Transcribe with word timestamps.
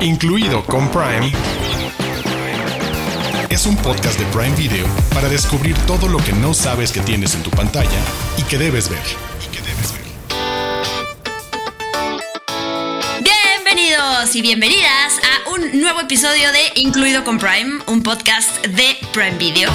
incluido 0.00 0.64
con 0.64 0.88
Prime, 0.90 1.32
es 3.48 3.66
un 3.66 3.76
podcast 3.76 4.18
de 4.18 4.24
Prime 4.26 4.54
Video 4.54 4.86
para 5.12 5.28
descubrir 5.28 5.76
todo 5.86 6.08
lo 6.08 6.18
que 6.18 6.32
no 6.32 6.54
sabes 6.54 6.92
que 6.92 7.00
tienes 7.00 7.34
en 7.34 7.42
tu 7.42 7.50
pantalla 7.50 8.00
y 8.36 8.42
que 8.42 8.58
debes 8.58 8.88
ver. 8.88 9.02
Bienvenidos 13.22 14.34
y 14.36 14.42
bienvenidas 14.42 15.20
a 15.22 15.50
un 15.50 15.80
nuevo 15.80 16.00
episodio 16.00 16.50
de 16.52 16.80
Incluido 16.80 17.24
con 17.24 17.38
Prime, 17.38 17.82
un 17.86 18.02
podcast 18.02 18.64
de 18.66 18.96
Prime 19.12 19.36
Video. 19.38 19.70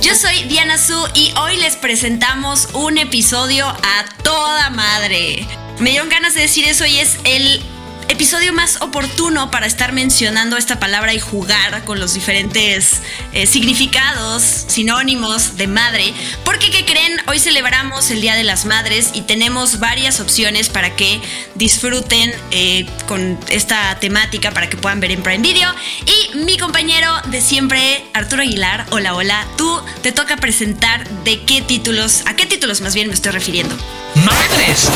Yo 0.00 0.14
soy 0.14 0.44
Diana 0.44 0.78
Su 0.78 1.06
y 1.14 1.32
hoy 1.40 1.56
les 1.56 1.76
presentamos 1.76 2.68
un 2.74 2.98
episodio 2.98 3.66
a 3.66 4.04
toda 4.22 4.70
madre. 4.70 5.46
Me 5.80 5.90
dieron 5.90 6.08
ganas 6.08 6.34
de 6.34 6.42
decir 6.42 6.66
eso 6.66 6.86
y 6.86 6.98
es 6.98 7.18
el 7.24 7.62
episodio 8.08 8.52
más 8.52 8.80
oportuno 8.80 9.50
para 9.50 9.66
estar 9.66 9.92
mencionando 9.92 10.56
esta 10.56 10.78
palabra 10.78 11.14
y 11.14 11.20
jugar 11.20 11.84
con 11.84 12.00
los 12.00 12.14
diferentes 12.14 13.00
eh, 13.32 13.46
significados, 13.46 14.42
sinónimos 14.42 15.56
de 15.56 15.66
madre. 15.66 16.14
Porque, 16.44 16.70
¿qué 16.70 16.84
creen? 16.84 17.20
Hoy 17.26 17.38
celebramos 17.38 18.10
el 18.10 18.20
Día 18.20 18.34
de 18.34 18.44
las 18.44 18.64
Madres 18.64 19.10
y 19.14 19.22
tenemos 19.22 19.78
varias 19.78 20.20
opciones 20.20 20.68
para 20.68 20.96
que 20.96 21.20
disfruten 21.54 22.32
eh, 22.50 22.86
con 23.06 23.38
esta 23.48 23.98
temática, 24.00 24.50
para 24.50 24.68
que 24.68 24.76
puedan 24.76 25.00
ver 25.00 25.12
en 25.12 25.22
Prime 25.22 25.42
Video. 25.42 25.74
Y 26.06 26.38
mi 26.38 26.58
compañero 26.58 27.10
de 27.26 27.40
siempre, 27.40 28.04
Arturo 28.12 28.42
Aguilar, 28.42 28.86
hola, 28.90 29.14
hola, 29.14 29.46
tú 29.56 29.82
te 30.02 30.12
toca 30.12 30.36
presentar 30.36 31.08
de 31.24 31.42
qué 31.44 31.62
títulos, 31.62 32.22
a 32.26 32.36
qué 32.36 32.46
títulos 32.46 32.80
más 32.80 32.94
bien 32.94 33.08
me 33.08 33.14
estoy 33.14 33.32
refiriendo. 33.32 33.76
¡Madres! 34.24 34.88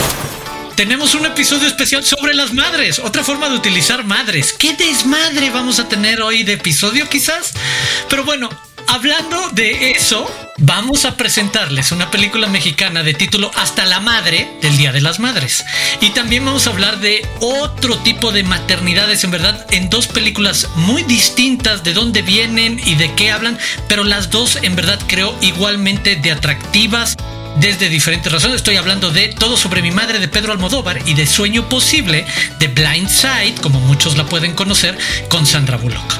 Tenemos 0.79 1.17
un 1.17 1.27
episodio 1.27 1.67
especial 1.67 2.05
sobre 2.05 2.35
las 2.35 2.53
madres, 2.55 3.01
otra 3.01 3.25
forma 3.25 3.49
de 3.49 3.57
utilizar 3.57 4.05
madres. 4.05 4.53
¿Qué 4.53 4.75
desmadre 4.75 5.51
vamos 5.51 5.81
a 5.81 5.89
tener 5.89 6.23
hoy 6.23 6.45
de 6.45 6.53
episodio 6.53 7.09
quizás? 7.09 7.53
Pero 8.09 8.23
bueno, 8.23 8.49
hablando 8.87 9.51
de 9.51 9.91
eso, 9.91 10.31
vamos 10.59 11.05
a 11.05 11.17
presentarles 11.17 11.91
una 11.91 12.13
película 12.13 12.47
mexicana 12.47 13.03
de 13.03 13.13
título 13.13 13.51
Hasta 13.57 13.87
la 13.87 13.99
Madre 13.99 14.49
del 14.63 14.77
Día 14.77 14.93
de 14.93 15.01
las 15.01 15.19
Madres. 15.19 15.65
Y 16.01 16.11
también 16.11 16.45
vamos 16.45 16.69
a 16.69 16.71
hablar 16.71 17.01
de 17.01 17.27
otro 17.41 17.99
tipo 17.99 18.31
de 18.31 18.45
maternidades, 18.45 19.25
en 19.25 19.33
verdad, 19.33 19.67
en 19.73 19.91
dos 19.91 20.07
películas 20.07 20.69
muy 20.77 21.03
distintas 21.03 21.83
de 21.83 21.93
dónde 21.93 22.23
vienen 22.23 22.81
y 22.87 22.95
de 22.95 23.13
qué 23.17 23.33
hablan, 23.33 23.59
pero 23.89 24.05
las 24.05 24.31
dos 24.31 24.55
en 24.63 24.77
verdad 24.77 25.01
creo 25.09 25.37
igualmente 25.41 26.15
de 26.15 26.31
atractivas 26.31 27.17
desde 27.57 27.89
diferentes 27.89 28.31
razones. 28.31 28.57
Estoy 28.57 28.77
hablando 28.77 29.11
de 29.11 29.29
Todo 29.29 29.57
sobre 29.57 29.83
mi 29.83 29.91
madre 29.91 30.19
de 30.19 30.29
Pedro 30.29 30.53
Almodóvar 30.53 31.01
y 31.07 31.15
de 31.15 31.27
Sueño 31.27 31.69
Posible 31.69 32.27
de 32.59 32.69
Blind 32.69 33.09
Side, 33.09 33.57
como 33.61 33.81
muchos 33.81 34.17
la 34.17 34.27
pueden 34.27 34.55
conocer, 34.55 34.97
con 35.29 35.47
Sandra 35.47 35.77
Bullock. 35.77 36.15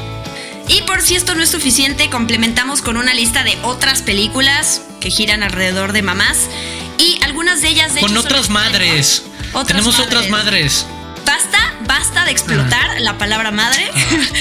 Y 0.69 0.83
por 0.83 1.01
si 1.01 1.15
esto 1.15 1.35
no 1.35 1.43
es 1.43 1.51
suficiente, 1.51 2.11
complementamos 2.11 2.83
con 2.83 2.97
una 2.97 3.15
lista 3.15 3.43
de 3.43 3.57
otras 3.63 4.03
películas 4.03 4.83
que 5.01 5.11
giran 5.11 5.43
alrededor 5.43 5.93
de 5.93 6.03
mamás 6.03 6.49
y 6.99 7.19
algunas 7.23 7.63
de 7.63 7.69
ellas 7.69 7.95
de 7.95 8.01
con 8.01 8.17
otras 8.17 8.51
madres. 8.51 9.23
Tenemos 9.67 9.99
otras 9.99 10.29
madres 10.29 10.87
basta, 11.89 12.25
de 12.25 12.31
explotar 12.31 13.01
la 13.01 13.19
palabra 13.19 13.51
madre. 13.51 13.91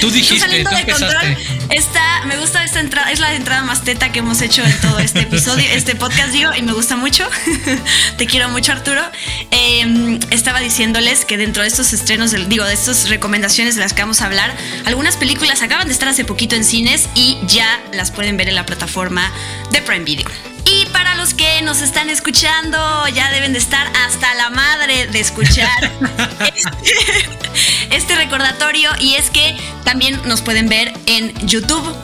Tú 0.00 0.10
dijiste, 0.12 0.38
saliendo 0.38 0.70
de 0.70 0.86
control. 0.86 1.36
Esta, 1.70 2.24
me 2.26 2.36
gusta 2.36 2.62
esta 2.62 2.78
entrada, 2.78 3.10
es 3.10 3.18
la 3.18 3.34
entrada 3.34 3.62
más 3.62 3.82
teta 3.82 4.12
que 4.12 4.20
hemos 4.20 4.40
hecho 4.40 4.62
en 4.62 4.80
todo 4.80 5.00
este 5.00 5.20
episodio, 5.20 5.66
este 5.72 5.96
podcast, 5.96 6.30
digo, 6.30 6.50
y 6.54 6.62
me 6.62 6.72
gusta 6.72 6.96
mucho. 6.96 7.28
Te 8.18 8.26
quiero 8.26 8.48
mucho, 8.50 8.70
Arturo. 8.70 9.02
Em, 9.50 10.20
estaba 10.30 10.60
diciéndoles 10.60 11.24
que 11.24 11.36
dentro 11.36 11.62
de 11.62 11.68
estos 11.68 11.92
estrenos, 11.92 12.32
digo, 12.48 12.64
de 12.64 12.74
estas 12.74 13.08
recomendaciones 13.08 13.74
de 13.74 13.80
las 13.80 13.94
que 13.94 14.02
vamos 14.02 14.20
a 14.20 14.26
hablar, 14.26 14.54
algunas 14.84 15.16
películas 15.16 15.62
acaban 15.62 15.88
de 15.88 15.92
estar 15.92 16.08
hace 16.08 16.24
poquito 16.24 16.54
en 16.54 16.64
cines 16.64 17.08
y 17.14 17.38
ya 17.46 17.80
las 17.92 18.12
pueden 18.12 18.36
ver 18.36 18.48
en 18.48 18.54
la 18.54 18.66
plataforma 18.66 19.32
de 19.72 19.82
Prime 19.82 20.04
Video. 20.04 20.47
Y 20.80 20.86
para 20.86 21.16
los 21.16 21.34
que 21.34 21.60
nos 21.62 21.80
están 21.82 22.08
escuchando, 22.08 22.78
ya 23.08 23.32
deben 23.32 23.52
de 23.52 23.58
estar 23.58 23.90
hasta 23.96 24.32
la 24.34 24.50
madre 24.50 25.08
de 25.08 25.18
escuchar 25.18 25.68
este, 26.54 27.96
este, 27.96 28.14
recordatorio. 28.14 28.90
Y 29.00 29.14
es 29.14 29.30
que 29.30 29.56
también 29.84 30.20
nos 30.26 30.40
pueden 30.42 30.68
ver 30.68 30.92
en 31.06 31.34
YouTube. 31.46 31.96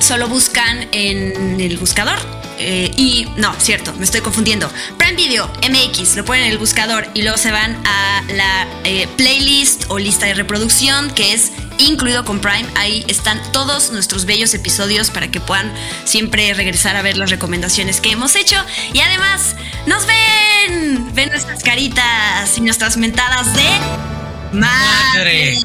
Solo 0.00 0.26
buscan 0.28 0.88
en 0.92 1.60
el 1.60 1.76
buscador 1.78 2.18
eh, 2.58 2.90
y 2.96 3.26
no, 3.36 3.54
cierto, 3.58 3.92
me 3.94 4.04
estoy 4.04 4.20
confundiendo. 4.20 4.70
Prime 4.96 5.14
Video 5.14 5.50
MX, 5.68 6.16
lo 6.16 6.24
ponen 6.24 6.44
en 6.44 6.52
el 6.52 6.58
buscador 6.58 7.06
y 7.14 7.22
luego 7.22 7.38
se 7.38 7.52
van 7.52 7.80
a 7.86 8.22
la 8.34 8.66
eh, 8.84 9.06
playlist 9.16 9.84
o 9.88 9.98
lista 9.98 10.26
de 10.26 10.34
reproducción 10.34 11.10
que 11.12 11.34
es 11.34 11.52
incluido 11.78 12.24
con 12.24 12.40
Prime. 12.40 12.66
Ahí 12.76 13.04
están 13.08 13.40
todos 13.52 13.92
nuestros 13.92 14.24
bellos 14.24 14.54
episodios 14.54 15.10
para 15.10 15.30
que 15.30 15.40
puedan 15.40 15.72
siempre 16.04 16.52
regresar 16.54 16.96
a 16.96 17.02
ver 17.02 17.16
las 17.16 17.30
recomendaciones 17.30 18.00
que 18.00 18.12
hemos 18.12 18.36
hecho. 18.36 18.56
Y 18.92 19.00
además, 19.00 19.56
nos 19.86 20.06
ven, 20.06 21.14
ven 21.14 21.30
nuestras 21.30 21.62
caritas 21.62 22.56
y 22.56 22.60
nuestras 22.60 22.96
mentadas 22.96 23.54
de 23.54 24.58
madre. 24.58 25.58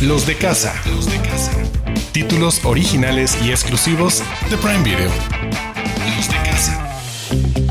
Los 0.00 0.26
de 0.26 0.36
casa. 0.36 0.74
Los 0.86 1.06
de 1.06 1.20
casa. 1.20 1.52
Títulos 2.12 2.60
originales 2.64 3.36
y 3.44 3.50
exclusivos 3.50 4.22
de 4.50 4.56
Prime 4.58 4.82
Video. 4.82 5.10
Los 6.16 6.28
de 6.28 6.34
casa. 6.50 7.61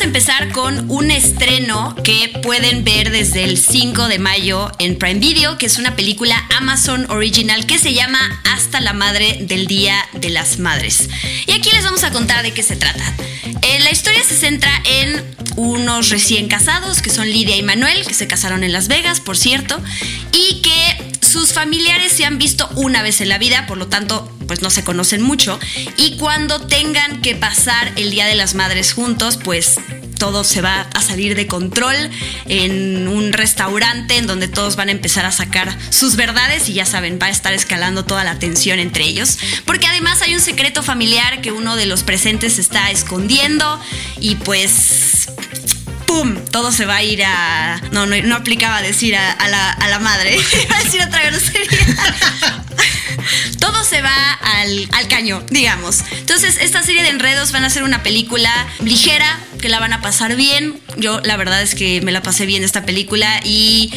A 0.00 0.04
empezar 0.04 0.50
con 0.52 0.90
un 0.90 1.10
estreno 1.10 1.94
que 2.02 2.32
pueden 2.42 2.84
ver 2.84 3.10
desde 3.10 3.44
el 3.44 3.58
5 3.58 4.08
de 4.08 4.18
mayo 4.18 4.72
en 4.78 4.96
Prime 4.96 5.20
Video, 5.20 5.58
que 5.58 5.66
es 5.66 5.76
una 5.76 5.94
película 5.94 6.42
Amazon 6.56 7.10
Original 7.10 7.66
que 7.66 7.78
se 7.78 7.92
llama 7.92 8.40
Hasta 8.50 8.80
la 8.80 8.94
Madre 8.94 9.40
del 9.42 9.66
Día 9.66 9.94
de 10.14 10.30
las 10.30 10.58
Madres. 10.58 11.10
Y 11.46 11.52
aquí 11.52 11.70
les 11.72 11.84
vamos 11.84 12.02
a 12.04 12.12
contar 12.12 12.42
de 12.42 12.52
qué 12.52 12.62
se 12.62 12.76
trata. 12.76 13.04
Eh, 13.60 13.80
la 13.80 13.90
historia 13.90 14.22
se 14.24 14.36
centra 14.36 14.72
en 14.86 15.22
unos 15.56 16.08
recién 16.08 16.48
casados, 16.48 17.02
que 17.02 17.10
son 17.10 17.28
Lidia 17.28 17.56
y 17.56 17.62
Manuel, 17.62 18.06
que 18.06 18.14
se 18.14 18.26
casaron 18.26 18.64
en 18.64 18.72
Las 18.72 18.88
Vegas, 18.88 19.20
por 19.20 19.36
cierto, 19.36 19.82
y 20.32 20.62
que 20.62 21.09
sus 21.30 21.52
familiares 21.52 22.10
se 22.12 22.24
han 22.24 22.38
visto 22.38 22.68
una 22.74 23.02
vez 23.02 23.20
en 23.20 23.28
la 23.28 23.38
vida, 23.38 23.66
por 23.68 23.78
lo 23.78 23.86
tanto, 23.86 24.28
pues 24.48 24.62
no 24.62 24.70
se 24.70 24.82
conocen 24.82 25.22
mucho, 25.22 25.60
y 25.96 26.16
cuando 26.16 26.60
tengan 26.66 27.22
que 27.22 27.36
pasar 27.36 27.92
el 27.94 28.10
Día 28.10 28.26
de 28.26 28.34
las 28.34 28.54
Madres 28.54 28.92
juntos, 28.92 29.38
pues 29.42 29.76
todo 30.18 30.42
se 30.42 30.60
va 30.60 30.82
a 30.92 31.00
salir 31.00 31.36
de 31.36 31.46
control 31.46 31.96
en 32.46 33.08
un 33.08 33.32
restaurante 33.32 34.16
en 34.16 34.26
donde 34.26 34.48
todos 34.48 34.76
van 34.76 34.88
a 34.88 34.92
empezar 34.92 35.24
a 35.24 35.32
sacar 35.32 35.74
sus 35.90 36.16
verdades 36.16 36.68
y 36.68 36.74
ya 36.74 36.84
saben, 36.84 37.18
va 37.20 37.26
a 37.26 37.30
estar 37.30 37.54
escalando 37.54 38.04
toda 38.04 38.22
la 38.22 38.38
tensión 38.38 38.80
entre 38.80 39.04
ellos. 39.04 39.38
Porque 39.64 39.86
además 39.86 40.20
hay 40.20 40.34
un 40.34 40.40
secreto 40.40 40.82
familiar 40.82 41.40
que 41.40 41.52
uno 41.52 41.74
de 41.74 41.86
los 41.86 42.02
presentes 42.02 42.58
está 42.58 42.90
escondiendo 42.90 43.80
y 44.20 44.34
pues 44.34 45.30
¡pum! 46.10 46.34
Todo 46.50 46.72
se 46.72 46.86
va 46.86 46.96
a 46.96 47.02
ir 47.02 47.22
a. 47.24 47.80
No, 47.92 48.06
no, 48.06 48.20
no 48.22 48.36
aplicaba 48.36 48.82
decir 48.82 49.14
a, 49.16 49.48
la, 49.48 49.70
a 49.70 49.88
la 49.88 49.98
madre. 50.00 50.36
Iba 50.64 50.76
a 50.76 50.82
decir 50.82 51.00
otra 51.02 51.22
grosería. 51.22 51.68
Todo 53.60 53.84
se 53.84 54.02
va 54.02 54.32
al, 54.32 54.88
al 54.92 55.08
caño, 55.08 55.42
digamos. 55.50 56.00
Entonces, 56.18 56.58
esta 56.60 56.82
serie 56.82 57.02
de 57.02 57.10
enredos 57.10 57.52
van 57.52 57.64
a 57.64 57.70
ser 57.70 57.84
una 57.84 58.02
película 58.02 58.50
ligera, 58.82 59.38
que 59.60 59.68
la 59.68 59.78
van 59.78 59.92
a 59.92 60.00
pasar 60.00 60.34
bien. 60.34 60.80
Yo, 60.96 61.20
la 61.20 61.36
verdad 61.36 61.62
es 61.62 61.74
que 61.74 62.00
me 62.00 62.12
la 62.12 62.22
pasé 62.22 62.46
bien 62.46 62.64
esta 62.64 62.84
película 62.84 63.40
y 63.44 63.92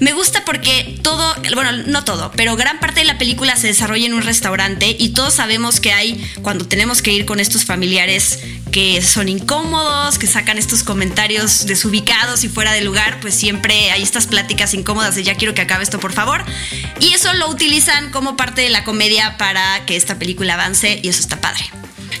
me 0.00 0.12
gusta 0.12 0.44
porque 0.44 0.98
todo, 1.02 1.34
bueno, 1.54 1.72
no 1.72 2.04
todo, 2.04 2.30
pero 2.36 2.56
gran 2.56 2.78
parte 2.78 3.00
de 3.00 3.06
la 3.06 3.18
película 3.18 3.56
se 3.56 3.66
desarrolla 3.66 4.06
en 4.06 4.14
un 4.14 4.22
restaurante 4.22 4.94
y 4.98 5.10
todos 5.10 5.34
sabemos 5.34 5.80
que 5.80 5.92
hay 5.92 6.24
cuando 6.42 6.66
tenemos 6.66 7.02
que 7.02 7.12
ir 7.12 7.24
con 7.24 7.40
estos 7.40 7.64
familiares 7.64 8.38
que 8.70 9.02
son 9.02 9.28
incómodos, 9.28 10.18
que 10.18 10.26
sacan 10.26 10.58
estos 10.58 10.82
comentarios 10.82 11.66
desubicados 11.66 12.44
y 12.44 12.48
fuera 12.48 12.72
de 12.72 12.82
lugar, 12.82 13.18
pues 13.20 13.34
siempre 13.34 13.90
hay 13.90 14.02
estas 14.02 14.26
pláticas 14.26 14.74
incómodas 14.74 15.14
de 15.14 15.22
ya 15.22 15.34
quiero 15.34 15.54
que 15.54 15.62
acabe 15.62 15.84
esto 15.84 15.98
por 15.98 16.12
favor. 16.12 16.44
Y 17.00 17.14
eso 17.14 17.32
lo 17.34 17.48
utilizan 17.48 18.10
como 18.10 18.36
parte 18.36 18.62
de 18.62 18.70
la 18.70 18.84
comedia 18.84 19.36
para 19.38 19.84
que 19.86 19.96
esta 19.96 20.18
película 20.18 20.54
avance 20.54 21.00
y 21.02 21.08
eso 21.08 21.20
está 21.20 21.40
padre. 21.40 21.64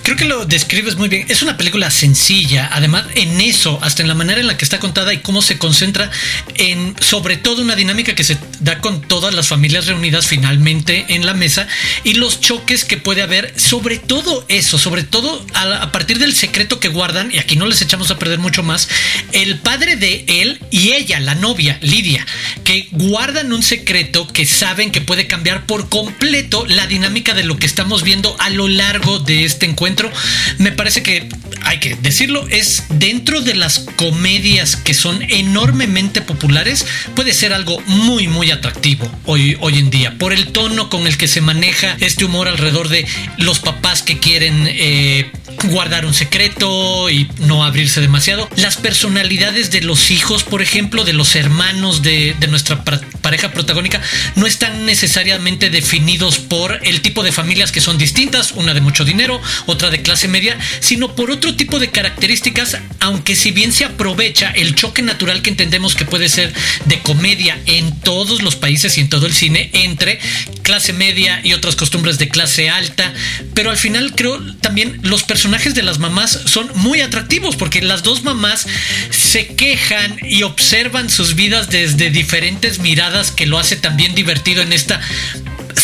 Creo 0.02 0.16
que 0.16 0.24
lo 0.24 0.44
describes 0.44 0.96
muy 0.96 1.08
bien. 1.08 1.26
Es 1.28 1.42
una 1.42 1.56
película 1.56 1.90
sencilla, 1.90 2.68
además 2.72 3.04
en 3.14 3.40
eso, 3.40 3.78
hasta 3.82 4.02
en 4.02 4.08
la 4.08 4.14
manera 4.14 4.40
en 4.40 4.46
la 4.46 4.56
que 4.56 4.64
está 4.64 4.78
contada 4.78 5.12
y 5.14 5.18
cómo 5.18 5.42
se 5.42 5.58
concentra 5.58 6.10
en 6.56 6.94
sobre 7.00 7.36
todo 7.36 7.62
una 7.62 7.74
dinámica 7.74 8.14
que 8.14 8.24
se 8.24 8.38
da 8.60 8.80
con 8.80 9.02
todas 9.02 9.34
las 9.34 9.48
familias 9.48 9.86
reunidas 9.86 10.26
finalmente 10.26 11.06
en 11.08 11.26
la 11.26 11.34
mesa 11.34 11.66
y 12.04 12.14
los 12.14 12.40
choques 12.40 12.84
que 12.84 12.96
puede 12.96 13.22
haber, 13.22 13.52
sobre 13.58 13.98
todo 13.98 14.44
eso, 14.48 14.78
sobre 14.78 15.04
todo 15.04 15.44
a, 15.54 15.92
partir 15.92 16.18
del 16.18 16.34
secreto 16.34 16.80
que 16.80 16.88
guardan, 16.88 17.32
y 17.32 17.38
aquí 17.38 17.56
no 17.56 17.66
les 17.66 17.82
echamos 17.82 18.10
a 18.10 18.18
perder 18.18 18.38
mucho 18.38 18.62
más, 18.62 18.88
el 19.32 19.58
padre 19.58 19.96
de 19.96 20.24
él 20.28 20.60
y 20.70 20.92
ella, 20.92 21.20
la 21.20 21.34
novia, 21.34 21.78
Lidia, 21.80 22.26
que 22.64 22.88
guardan 22.92 23.52
un 23.52 23.62
secreto 23.62 24.26
que 24.26 24.46
saben 24.46 24.90
que 24.90 25.00
puede 25.00 25.26
cambiar 25.26 25.66
por 25.66 25.88
completo 25.88 26.66
la 26.66 26.86
dinámica 26.86 27.34
de 27.34 27.44
lo 27.44 27.56
que 27.56 27.66
estamos 27.66 28.02
viendo 28.02 28.36
a 28.38 28.50
lo 28.50 28.68
largo 28.68 29.18
de 29.18 29.44
este 29.44 29.66
encuentro 29.66 29.77
encuentro. 29.78 30.10
Me 30.58 30.72
parece 30.72 31.04
que, 31.04 31.28
hay 31.62 31.78
que 31.78 31.94
decirlo, 31.94 32.48
es 32.48 32.82
dentro 32.88 33.42
de 33.42 33.54
las 33.54 33.78
comedias 33.94 34.74
que 34.74 34.92
son 34.92 35.22
enormemente 35.22 36.20
populares, 36.20 36.84
puede 37.14 37.32
ser 37.32 37.52
algo 37.52 37.80
muy, 37.86 38.26
muy 38.26 38.50
atractivo 38.50 39.08
hoy, 39.24 39.56
hoy 39.60 39.78
en 39.78 39.90
día, 39.90 40.18
por 40.18 40.32
el 40.32 40.48
tono 40.48 40.90
con 40.90 41.06
el 41.06 41.16
que 41.16 41.28
se 41.28 41.40
maneja 41.40 41.96
este 42.00 42.24
humor 42.24 42.48
alrededor 42.48 42.88
de 42.88 43.06
los 43.36 43.60
papás 43.60 44.02
que 44.02 44.18
quieren 44.18 44.66
eh, 44.66 45.30
guardar 45.64 46.06
un 46.06 46.14
secreto 46.14 47.10
y 47.10 47.28
no 47.40 47.64
abrirse 47.64 48.00
demasiado. 48.00 48.48
Las 48.56 48.76
personalidades 48.76 49.70
de 49.70 49.80
los 49.80 50.10
hijos, 50.10 50.44
por 50.44 50.62
ejemplo, 50.62 51.04
de 51.04 51.12
los 51.12 51.34
hermanos 51.36 52.02
de, 52.02 52.36
nuestra 52.48 52.82
pareja 52.84 53.50
protagónica, 53.52 54.00
no 54.36 54.46
están 54.46 54.86
necesariamente 54.86 55.70
definidos 55.70 56.38
por 56.38 56.80
el 56.86 57.02
tipo 57.02 57.22
de 57.22 57.32
familias 57.32 57.72
que 57.72 57.80
son 57.80 57.98
distintas, 57.98 58.52
una 58.52 58.72
de 58.74 58.80
mucho 58.80 59.04
dinero, 59.04 59.40
otra 59.66 59.90
de 59.90 60.02
clase 60.02 60.28
media, 60.28 60.56
sino 60.80 61.14
por 61.14 61.30
otro 61.30 61.54
tipo 61.54 61.78
de 61.78 61.90
características, 61.90 62.78
aunque 63.00 63.34
si 63.34 63.50
bien 63.50 63.72
se 63.72 63.84
aprovecha 63.84 64.50
el 64.50 64.74
choque 64.74 65.02
natural 65.02 65.42
que 65.42 65.50
entendemos 65.50 65.94
que 65.94 66.04
puede 66.04 66.28
ser 66.28 66.52
de 66.86 67.00
comedia 67.00 67.58
en 67.66 67.98
todos 68.00 68.42
los 68.42 68.56
países 68.56 68.96
y 68.96 69.00
en 69.00 69.08
todo 69.08 69.26
el 69.26 69.34
cine 69.34 69.70
entre 69.72 70.20
clase 70.62 70.92
media 70.92 71.40
y 71.44 71.52
otras 71.52 71.76
costumbres 71.76 72.18
de 72.18 72.28
clase 72.28 72.70
alta, 72.70 73.12
pero 73.54 73.70
al 73.70 73.76
final 73.76 74.14
creo 74.14 74.40
también 74.56 75.00
los 75.02 75.22
personajes 75.22 75.47
de 75.48 75.82
las 75.82 75.98
mamás 75.98 76.40
son 76.44 76.70
muy 76.74 77.00
atractivos 77.00 77.56
porque 77.56 77.80
las 77.80 78.02
dos 78.02 78.22
mamás 78.22 78.66
se 79.10 79.46
quejan 79.48 80.16
y 80.22 80.42
observan 80.42 81.08
sus 81.10 81.34
vidas 81.34 81.70
desde 81.70 82.10
diferentes 82.10 82.78
miradas 82.80 83.32
que 83.32 83.46
lo 83.46 83.58
hace 83.58 83.76
también 83.76 84.14
divertido 84.14 84.62
en 84.62 84.72
esta 84.72 85.00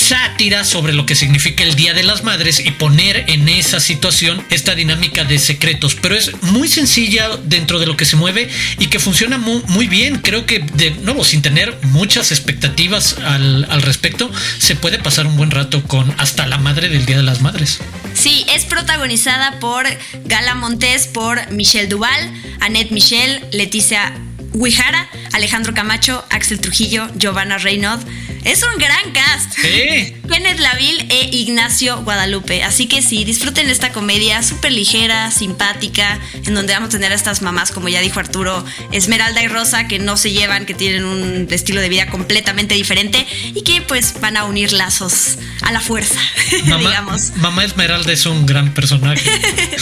sátira 0.05 0.65
sobre 0.65 0.93
lo 0.93 1.06
que 1.06 1.15
significa 1.15 1.65
el 1.65 1.77
Día 1.77 1.95
de 1.95 2.03
las 2.03 2.25
Madres 2.25 2.61
y 2.61 2.71
poner 2.73 3.25
en 3.29 3.49
esa 3.49 3.81
situación 3.81 4.45
esta 4.51 4.75
dinámica 4.75 5.25
de 5.25 5.39
secretos. 5.39 5.95
Pero 5.95 6.15
es 6.15 6.31
muy 6.43 6.69
sencilla 6.69 7.31
dentro 7.45 7.79
de 7.79 7.87
lo 7.87 7.97
que 7.97 8.05
se 8.05 8.17
mueve 8.17 8.51
y 8.79 8.89
que 8.89 8.99
funciona 8.99 9.39
muy, 9.39 9.87
bien. 9.87 10.19
Creo 10.19 10.45
que, 10.45 10.59
de 10.59 10.91
nuevo, 10.91 11.25
sin 11.25 11.41
tener 11.41 11.79
muchas 11.83 12.33
expectativas 12.33 13.17
al, 13.19 13.81
respecto, 13.81 14.31
se 14.59 14.77
puede 14.77 14.99
pasar 14.99 15.27
un 15.27 15.37
buen 15.37 15.51
rato 15.51 15.83
con 15.83 16.15
hasta 16.19 16.47
la 16.47 16.59
madre 16.59 16.91
del 16.91 17.06
Día 17.06 17.17
de 17.17 17.23
las 17.23 17.41
Madres. 17.41 17.81
Sí, 18.12 18.45
es 18.53 18.67
protagonizada 18.67 19.59
por 19.59 19.87
Gala 20.27 20.55
Montes, 20.55 21.06
por 21.06 21.51
Michelle 21.51 21.89
Duval, 21.89 22.33
Annette 22.61 22.91
Michelle, 22.91 23.43
Leticia 23.53 24.15
Huijara, 24.53 25.09
Alejandro 25.34 25.75
Camacho, 25.75 26.25
Axel 26.31 26.60
Trujillo, 26.60 27.08
Giovanna 27.16 27.58
Reynaud. 27.58 28.00
Es 28.44 28.62
un 28.62 28.78
gran 28.78 29.12
cast. 29.12 29.52
Sí. 29.54 30.14
Kenneth 30.28 30.60
Laville 30.60 31.06
e 31.08 31.28
Ignacio 31.32 32.02
Guadalupe. 32.02 32.62
Así 32.62 32.86
que 32.86 33.02
sí, 33.02 33.25
disfruten 33.25 33.69
esta 33.69 33.90
comedia 33.92 34.42
súper 34.42 34.70
ligera, 34.70 35.32
simpática, 35.32 36.20
en 36.46 36.54
donde 36.54 36.72
vamos 36.72 36.88
a 36.88 36.92
tener 36.92 37.10
a 37.10 37.16
estas 37.16 37.42
mamás, 37.42 37.72
como 37.72 37.88
ya 37.88 38.00
dijo 38.00 38.20
Arturo, 38.20 38.64
Esmeralda 38.92 39.42
y 39.42 39.48
Rosa, 39.48 39.88
que 39.88 39.98
no 39.98 40.16
se 40.16 40.31
llevan, 40.31 40.66
que 40.66 40.75
tienen 40.75 41.04
un 41.04 41.48
estilo 41.50 41.81
de 41.81 41.88
vida 41.88 42.06
completamente 42.06 42.75
diferente 42.75 43.26
y 43.54 43.62
que 43.62 43.82
pues 43.82 44.20
van 44.20 44.36
a 44.36 44.44
unir 44.44 44.72
lazos 44.72 45.38
a 45.62 45.72
la 45.72 45.81
fuerza, 45.81 46.20
mamá, 46.66 46.90
digamos. 46.90 47.32
Mamá 47.36 47.64
Esmeralda 47.64 48.12
es 48.12 48.25
un 48.26 48.46
gran 48.46 48.72
personaje. 48.72 49.28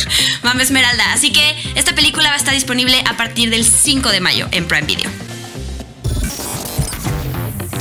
mamá 0.42 0.62
Esmeralda. 0.62 1.12
Así 1.12 1.30
que 1.30 1.56
esta 1.74 1.94
película 1.94 2.30
va 2.30 2.36
a 2.36 2.38
estar 2.38 2.54
disponible 2.54 3.02
a 3.06 3.16
partir 3.18 3.50
del 3.50 3.66
5 3.66 4.10
de 4.10 4.20
mayo 4.20 4.48
en 4.50 4.66
Prime 4.66 4.86
Video. 4.86 5.10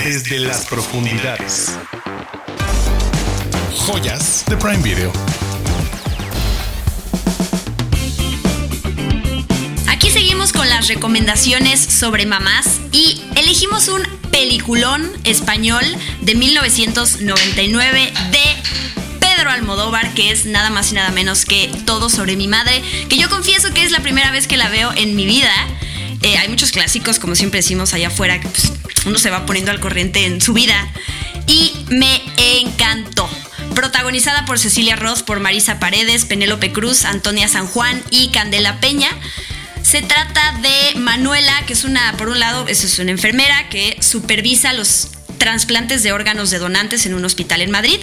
Desde 0.04 0.40
las 0.40 0.66
profundidades. 0.66 1.78
Joyas 3.86 4.44
de 4.48 4.58
Prime 4.58 4.80
Video. 4.80 5.14
Aquí 9.88 10.10
seguimos 10.10 10.54
con 10.54 10.68
las 10.70 10.88
recomendaciones 10.88 11.80
sobre 11.80 12.26
mamás 12.26 12.80
y 12.92 13.22
elegimos 13.36 13.90
un 13.90 14.02
peliculón 14.32 15.08
español 15.24 15.84
de 16.22 16.34
1999 16.34 18.12
de 18.32 19.20
Pedro 19.20 19.52
Almodóvar, 19.52 20.16
que 20.16 20.32
es 20.32 20.46
nada 20.46 20.72
más 20.72 20.92
y 20.92 20.96
nada 20.96 21.12
menos 21.12 21.46
que 21.46 21.70
Todo 21.86 22.10
sobre 22.10 22.36
mi 22.36 22.48
madre, 22.48 22.82
que 23.08 23.20
yo 23.20 23.30
confieso 23.30 23.72
que 23.72 23.84
es 23.84 23.92
la 23.92 24.00
primera 24.00 24.32
vez 24.32 24.48
que 24.48 24.58
la 24.58 24.70
veo 24.70 24.92
en 24.96 25.16
mi 25.16 25.28
vida. 25.28 25.54
Eh, 26.24 26.38
hay 26.38 26.50
muchos 26.50 26.72
clásicos, 26.72 27.20
como 27.20 27.36
siempre 27.36 27.60
decimos 27.60 27.94
allá 27.94 28.08
afuera, 28.08 28.40
que 28.40 28.48
pues, 28.48 28.72
uno 29.06 29.18
se 29.18 29.30
va 29.30 29.46
poniendo 29.46 29.72
al 29.72 29.80
corriente 29.80 30.26
en 30.26 30.42
su 30.42 30.54
vida. 30.54 30.92
Y 31.48 31.74
me 31.90 32.22
encantó. 32.38 33.30
Protagonizada 33.76 34.46
por 34.46 34.60
Cecilia 34.60 34.96
Roth, 34.96 35.24
por 35.24 35.40
Marisa 35.40 35.80
Paredes, 35.80 36.26
Penélope 36.26 36.72
Cruz, 36.72 37.06
Antonia 37.06 37.48
San 37.48 37.68
Juan 37.68 38.02
y 38.10 38.30
Candela 38.30 38.80
Peña. 38.80 39.10
Se 39.82 40.02
trata 40.02 40.60
de 40.62 41.00
Manuela, 41.00 41.54
que 41.66 41.74
es 41.74 41.84
una, 41.84 42.16
por 42.18 42.30
un 42.30 42.40
lado, 42.40 42.68
es 42.68 43.00
una 43.00 43.12
enfermera 43.12 43.70
que 43.70 43.98
supervisa 44.02 44.74
los 44.74 45.10
trasplantes 45.38 46.04
de 46.04 46.12
órganos 46.12 46.52
de 46.52 46.60
donantes 46.60 47.06
en 47.06 47.14
un 47.14 47.26
hospital 47.26 47.62
en 47.62 47.72
Madrid. 47.72 48.00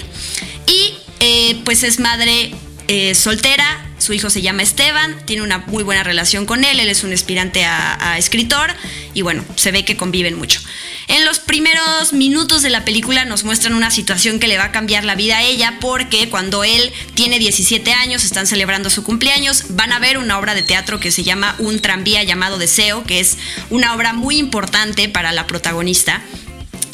Y 0.66 0.94
eh, 1.20 1.60
pues 1.64 1.82
es 1.82 2.00
madre 2.00 2.54
eh, 2.88 3.14
soltera, 3.14 3.87
su 3.98 4.12
hijo 4.12 4.30
se 4.30 4.42
llama 4.42 4.62
Esteban, 4.62 5.24
tiene 5.24 5.42
una 5.42 5.58
muy 5.58 5.82
buena 5.82 6.02
relación 6.02 6.46
con 6.46 6.64
él, 6.64 6.80
él 6.80 6.88
es 6.88 7.04
un 7.04 7.12
aspirante 7.12 7.64
a, 7.64 8.16
escritor 8.18 8.74
y 9.14 9.22
bueno, 9.22 9.44
se 9.56 9.70
ve 9.70 9.84
que 9.84 9.96
conviven 9.96 10.36
mucho. 10.36 10.60
En 11.08 11.24
los 11.24 11.38
primeros 11.38 12.12
minutos 12.12 12.62
de 12.62 12.70
la 12.70 12.84
película 12.84 13.24
nos 13.24 13.44
muestran 13.44 13.74
una 13.74 13.90
situación 13.90 14.38
que 14.40 14.48
le 14.48 14.58
va 14.58 14.64
a 14.64 14.72
cambiar 14.72 15.04
la 15.04 15.14
vida 15.14 15.38
a 15.38 15.42
ella 15.42 15.78
porque 15.80 16.28
cuando 16.28 16.64
él 16.64 16.92
tiene 17.14 17.38
17 17.38 17.92
años, 17.92 18.24
están 18.24 18.46
celebrando 18.46 18.90
su 18.90 19.04
cumpleaños, 19.04 19.64
van 19.70 19.92
a 19.92 19.98
ver 19.98 20.18
una 20.18 20.38
obra 20.38 20.54
de 20.54 20.62
teatro 20.62 21.00
que 21.00 21.10
se 21.10 21.22
llama 21.22 21.54
Un 21.58 21.80
tranvía 21.80 22.22
llamado 22.22 22.58
Deseo, 22.58 23.04
que 23.04 23.20
es 23.20 23.38
una 23.70 23.94
obra 23.94 24.12
muy 24.12 24.38
importante 24.38 25.08
para 25.08 25.32
la 25.32 25.46
protagonista. 25.46 26.22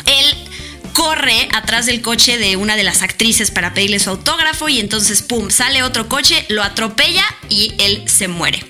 Él 0.07 0.44
corre 0.95 1.49
atrás 1.53 1.85
del 1.85 2.01
coche 2.01 2.39
de 2.39 2.57
una 2.57 2.77
de 2.77 2.85
las 2.85 3.03
actrices 3.03 3.51
para 3.51 3.75
pedirle 3.75 3.99
su 3.99 4.09
autógrafo 4.09 4.71
y 4.71 4.81
entonces, 4.81 5.21
¡pum!, 5.21 5.51
sale 5.51 5.83
otro 5.83 6.09
coche, 6.09 6.47
lo 6.49 6.63
atropella 6.63 7.25
y 7.51 7.75
él 7.79 8.05
se 8.07 8.29
muere. 8.29 8.65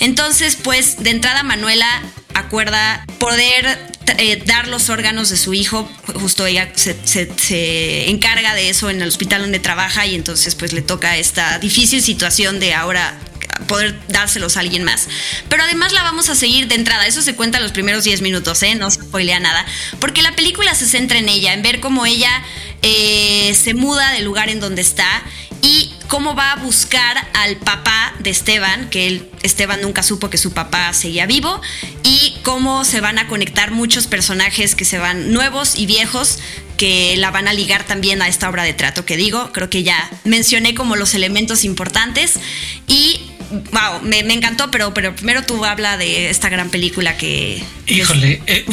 Entonces, 0.00 0.56
pues, 0.56 1.02
de 1.02 1.10
entrada 1.10 1.44
Manuela 1.44 1.86
acuerda 2.34 3.04
poder 3.18 3.78
eh, 4.18 4.42
dar 4.46 4.68
los 4.68 4.88
órganos 4.88 5.28
de 5.28 5.36
su 5.36 5.54
hijo, 5.54 5.88
justo 6.14 6.46
ella 6.46 6.72
se, 6.74 6.96
se, 7.04 8.10
encarga 8.10 8.54
de 8.54 8.70
eso 8.70 8.88
en 8.90 9.02
el 9.02 9.08
hospital 9.08 9.42
donde 9.42 9.58
trabaja 9.58 10.06
y 10.06 10.14
entonces 10.14 10.54
pues 10.54 10.72
le 10.72 10.82
toca 10.82 11.16
esta 11.18 11.58
difícil 11.58 12.02
situación 12.02 12.60
de 12.60 12.74
ahora 12.74 13.18
poder 13.66 13.98
dárselos 14.08 14.56
a 14.56 14.60
alguien 14.60 14.84
más. 14.84 15.08
Pero 15.48 15.62
además 15.62 15.92
la 15.92 16.02
vamos 16.02 16.28
a 16.28 16.34
seguir 16.34 16.68
de 16.68 16.74
entrada, 16.74 17.06
eso 17.06 17.22
se 17.22 17.34
cuenta 17.34 17.60
los 17.60 17.72
primeros 17.72 18.04
10 18.04 18.22
minutos, 18.22 18.62
¿eh? 18.62 18.74
no 18.74 18.90
se 18.90 19.02
spoilea 19.02 19.40
nada, 19.40 19.64
porque 19.98 20.22
la 20.22 20.34
película 20.36 20.74
se 20.74 20.86
centra 20.86 21.18
en 21.18 21.28
ella, 21.28 21.52
en 21.54 21.62
ver 21.62 21.80
cómo 21.80 22.06
ella 22.06 22.42
eh, 22.82 23.54
se 23.54 23.74
muda 23.74 24.12
del 24.12 24.24
lugar 24.24 24.48
en 24.48 24.60
donde 24.60 24.82
está 24.82 25.22
y 25.62 25.92
cómo 26.08 26.34
va 26.34 26.52
a 26.52 26.56
buscar 26.56 27.28
al 27.34 27.56
papá 27.56 28.14
de 28.18 28.30
Esteban, 28.30 28.88
que 28.90 29.28
Esteban 29.42 29.80
nunca 29.82 30.02
supo 30.02 30.30
que 30.30 30.38
su 30.38 30.52
papá 30.52 30.92
seguía 30.92 31.26
vivo, 31.26 31.60
y 32.02 32.36
cómo 32.42 32.84
se 32.84 33.00
van 33.00 33.18
a 33.18 33.28
conectar 33.28 33.70
muchos 33.70 34.06
personajes 34.06 34.74
que 34.74 34.84
se 34.84 34.98
van 34.98 35.32
nuevos 35.32 35.76
y 35.76 35.86
viejos 35.86 36.38
que 36.76 37.14
la 37.18 37.30
van 37.30 37.46
a 37.46 37.52
ligar 37.52 37.84
también 37.84 38.22
a 38.22 38.28
esta 38.28 38.48
obra 38.48 38.62
de 38.62 38.72
trato 38.72 39.04
que 39.04 39.18
digo. 39.18 39.52
Creo 39.52 39.68
que 39.68 39.82
ya 39.82 40.10
mencioné 40.24 40.74
como 40.74 40.96
los 40.96 41.14
elementos 41.14 41.64
importantes 41.64 42.40
y 42.86 43.29
wow, 43.50 44.00
me, 44.02 44.18
encantó, 44.18 44.70
pero, 44.70 44.94
pero 44.94 45.14
primero 45.14 45.42
tú 45.42 45.64
habla 45.64 45.96
de 45.96 46.30
esta 46.30 46.48
gran 46.48 46.70
película 46.70 47.16
que... 47.16 47.62
Híjole, 47.86 48.40
eh, 48.46 48.64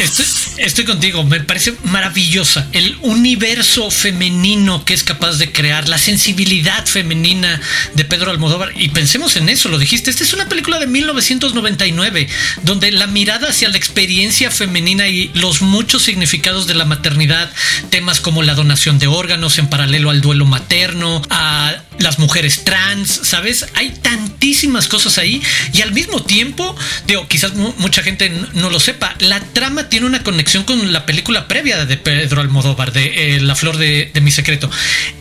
estoy, 0.57 0.85
contigo, 0.85 1.23
me 1.23 1.39
parece 1.39 1.73
maravillosa. 1.83 2.67
El 2.71 2.97
universo 3.01 3.89
femenino 3.89 4.85
que 4.85 4.93
es 4.93 5.03
capaz 5.03 5.37
de 5.37 5.51
crear, 5.51 5.89
la 5.89 5.97
sensibilidad 5.97 6.85
femenina 6.85 7.59
de 7.95 8.05
Pedro 8.05 8.29
Almodóvar. 8.29 8.71
Y 8.75 8.89
pensemos 8.89 9.35
en 9.35 9.49
eso, 9.49 9.69
lo 9.69 9.79
dijiste, 9.79 10.11
esta 10.11 10.23
es 10.23 10.33
una 10.33 10.47
película 10.47 10.79
de 10.79 10.85
1999, 10.85 12.27
donde 12.61 12.91
la 12.91 13.07
mirada 13.07 13.49
hacia 13.49 13.69
la 13.69 13.77
experiencia 13.77 14.51
femenina 14.51 15.07
y 15.07 15.31
los 15.33 15.61
muchos 15.61 16.03
significados 16.03 16.67
de 16.67 16.75
la 16.75 16.85
maternidad, 16.85 17.51
temas 17.89 18.19
como 18.19 18.43
la 18.43 18.53
donación 18.53 18.99
de 18.99 19.07
órganos 19.07 19.57
en 19.57 19.67
paralelo 19.67 20.11
al 20.11 20.21
duelo 20.21 20.45
materno, 20.45 21.21
a 21.29 21.75
las 21.99 22.19
mujeres 22.19 22.63
trans, 22.63 23.21
¿sabes? 23.23 23.65
Hay 23.73 23.89
tantísimas 24.01 24.87
cosas 24.87 25.17
ahí 25.17 25.41
y 25.73 25.81
al 25.81 25.91
mismo 25.91 26.23
tiempo, 26.23 26.75
digo, 27.05 27.27
quizás 27.27 27.53
mucha 27.55 28.03
gente 28.03 28.31
no 28.53 28.69
lo 28.69 28.79
sepa, 28.79 29.15
la 29.19 29.39
trama 29.39 29.89
tiene 29.89 30.05
una 30.05 30.23
conexión 30.23 30.63
con 30.63 30.91
la 30.93 31.05
película 31.05 31.47
previa 31.47 31.85
de 31.85 31.97
Pedro 31.97 32.41
Almodóvar, 32.41 32.91
de 32.93 33.35
eh, 33.35 33.41
La 33.41 33.55
Flor 33.55 33.77
de, 33.77 34.11
de, 34.13 34.21
mi 34.21 34.31
Secreto. 34.31 34.69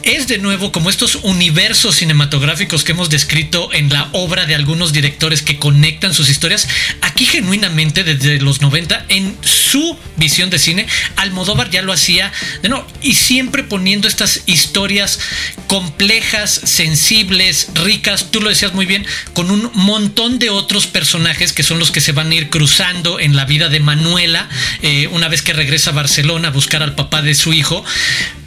Es 0.02 0.28
de 0.28 0.38
nuevo 0.38 0.72
como 0.72 0.90
estos 0.90 1.16
universos 1.16 1.96
cinematográficos 1.96 2.84
que 2.84 2.92
hemos 2.92 3.10
descrito 3.10 3.72
en 3.72 3.88
la 3.88 4.08
obra 4.12 4.46
de 4.46 4.54
algunos 4.54 4.92
directores 4.92 5.42
que 5.42 5.58
conectan 5.58 6.14
sus 6.14 6.28
historias, 6.28 6.68
aquí 7.00 7.26
genuinamente 7.26 8.04
desde 8.04 8.40
los 8.40 8.60
90 8.60 9.06
en 9.08 9.36
su 9.42 9.98
visión 10.16 10.50
de 10.50 10.58
cine. 10.58 10.86
Almodóvar 11.16 11.70
ya 11.70 11.82
lo 11.82 11.92
hacía, 11.92 12.32
no, 12.68 12.86
y 13.02 13.14
siempre 13.14 13.62
poniendo 13.62 14.08
estas 14.08 14.42
historias 14.46 15.18
complejas, 15.66 16.60
sensibles, 16.66 17.68
ricas, 17.74 18.30
tú 18.30 18.40
lo 18.40 18.50
decías 18.50 18.74
muy 18.74 18.86
bien, 18.86 19.06
con 19.32 19.50
un 19.50 19.70
montón 19.74 20.38
de 20.38 20.50
otros 20.50 20.86
personajes 20.86 21.52
que 21.52 21.62
son 21.62 21.78
los 21.78 21.90
que 21.90 22.00
se 22.00 22.12
van 22.12 22.30
a 22.30 22.34
ir 22.34 22.50
cruzando 22.50 23.20
en 23.20 23.36
la 23.36 23.44
vida 23.44 23.68
de 23.68 23.80
Manuela, 23.80 24.48
eh, 24.82 25.08
una 25.12 25.28
vez 25.28 25.42
que 25.42 25.52
regresa 25.52 25.90
a 25.90 25.94
Barcelona 25.94 26.48
a 26.48 26.50
buscar 26.50 26.82
al 26.82 26.94
papá 26.94 27.22
de 27.22 27.34
su 27.34 27.52
hijo, 27.52 27.84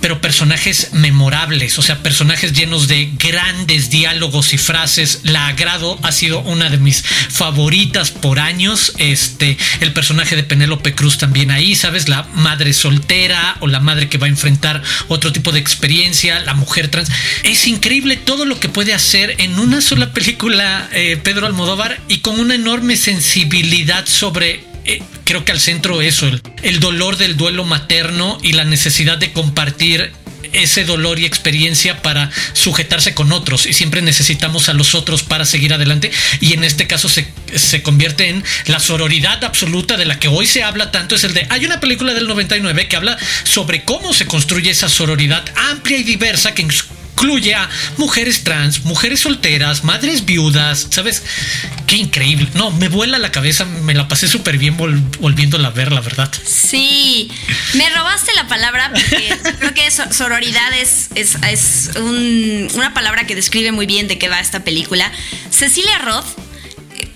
pero 0.02 0.22
personajes 0.22 0.94
memorables, 0.94 1.78
o 1.78 1.82
sea, 1.82 2.02
personajes 2.02 2.54
llenos 2.54 2.88
de 2.88 3.12
grandes 3.18 3.90
diálogos 3.90 4.54
y 4.54 4.58
frases. 4.58 5.22
La 5.24 5.48
agrado 5.48 6.00
ha 6.04 6.12
sido 6.12 6.40
una 6.40 6.70
de 6.70 6.78
mis 6.78 7.04
favoritas 7.04 8.12
por 8.12 8.40
años. 8.40 8.94
Este, 8.98 9.58
el 9.82 9.92
personaje 9.92 10.36
de 10.36 10.44
Penélope 10.44 10.96
Cruz 10.96 11.18
también 11.18 11.52
ahí, 11.52 11.76
¿sabes? 11.76 12.08
La 12.08 12.24
madre 12.34 12.74
soltera 12.74 13.58
o 13.60 13.68
la 13.68 13.80
madre 13.80 14.08
que 14.08 14.18
va 14.18 14.28
a 14.28 14.30
enfrentar 14.30 14.82
otro 15.10 15.34
tipo 15.34 15.52
de 15.52 15.60
experiencia, 15.60 16.40
la 16.40 16.54
mujer 16.54 16.90
trans. 16.90 17.10
Es 17.44 17.68
increíble 17.68 18.09
todo 18.18 18.46
lo 18.46 18.60
que 18.60 18.70
puede 18.70 18.94
hacer 18.94 19.36
en 19.40 19.60
una 19.60 19.82
sola 19.82 20.14
película 20.14 20.90
eh, 20.94 21.18
Pedro 21.22 21.48
Almodóvar 21.48 22.00
y 22.08 22.20
con 22.20 22.40
una 22.40 22.56
enorme 22.56 22.98
sensibilidad 22.98 24.06
sobre 24.06 24.64
eh, 24.86 25.02
creo 25.24 25.46
que 25.46 25.52
al 25.52 25.60
centro 25.60 26.02
eso, 26.02 26.28
el, 26.28 26.42
el 26.64 26.80
dolor 26.80 27.18
del 27.18 27.38
duelo 27.38 27.64
materno 27.66 28.38
y 28.42 28.54
la 28.54 28.64
necesidad 28.64 29.18
de 29.18 29.32
compartir 29.34 30.12
ese 30.54 30.84
dolor 30.84 31.20
y 31.20 31.26
experiencia 31.26 32.02
para 32.02 32.32
sujetarse 32.54 33.14
con 33.14 33.32
otros 33.32 33.66
y 33.66 33.74
siempre 33.74 34.02
necesitamos 34.02 34.70
a 34.70 34.74
los 34.74 34.96
otros 34.96 35.24
para 35.24 35.46
seguir 35.46 35.74
adelante 35.74 36.12
y 36.40 36.54
en 36.54 36.64
este 36.64 36.88
caso 36.88 37.10
se, 37.10 37.28
se, 37.56 37.84
convierte 37.84 38.30
en 38.30 38.44
la 38.66 38.80
sororidad 38.80 39.44
absoluta 39.44 39.98
de 39.98 40.06
la 40.06 40.20
que 40.20 40.28
hoy 40.28 40.46
se 40.46 40.64
habla 40.64 40.92
tanto 40.92 41.16
es 41.16 41.24
el 41.24 41.34
de 41.34 41.46
hay 41.50 41.66
una 41.66 41.80
película 41.80 42.14
del 42.14 42.28
99 42.28 42.88
que 42.88 42.96
habla 42.96 43.18
sobre 43.44 43.84
cómo 43.84 44.14
se 44.14 44.26
construye 44.26 44.72
esa 44.72 44.90
sororidad 44.90 45.46
amplia 45.70 45.98
y 45.98 46.04
diversa 46.04 46.54
que 46.54 46.64
incluye 47.14 47.54
a 47.54 47.70
mujeres 47.98 48.44
trans, 48.44 48.86
mujeres 48.86 49.20
solteras, 49.20 49.84
madres 49.84 50.26
viudas, 50.26 50.88
¿sabes? 50.90 51.22
Qué 51.86 51.98
increíble. 51.98 52.48
No, 52.54 52.72
me 52.72 52.88
vuela 52.88 53.18
la 53.18 53.32
cabeza, 53.32 53.66
me 53.66 53.94
la 53.94 54.08
pasé 54.08 54.28
súper 54.28 54.58
bien 54.58 54.78
volviéndola 54.78 55.68
a 55.68 55.72
ver, 55.72 55.92
la 55.92 56.02
verdad. 56.02 56.32
Sí, 56.46 57.30
me 57.74 57.90
robaste 57.90 58.32
la 58.36 58.48
palabra 58.48 58.92
porque 58.94 59.38
creo 59.60 59.74
que 59.74 59.92
sororidad 59.92 60.74
es, 60.74 61.10
es, 61.16 61.90
una 62.74 62.94
palabra 62.94 63.28
que 63.28 63.36
describe 63.36 63.72
muy 63.72 63.86
bien 63.86 64.08
de 64.08 64.18
qué 64.18 64.30
va 64.30 64.40
esta 64.40 64.64
película. 64.64 65.12
Cecilia 65.52 65.98
Roth 66.00 66.49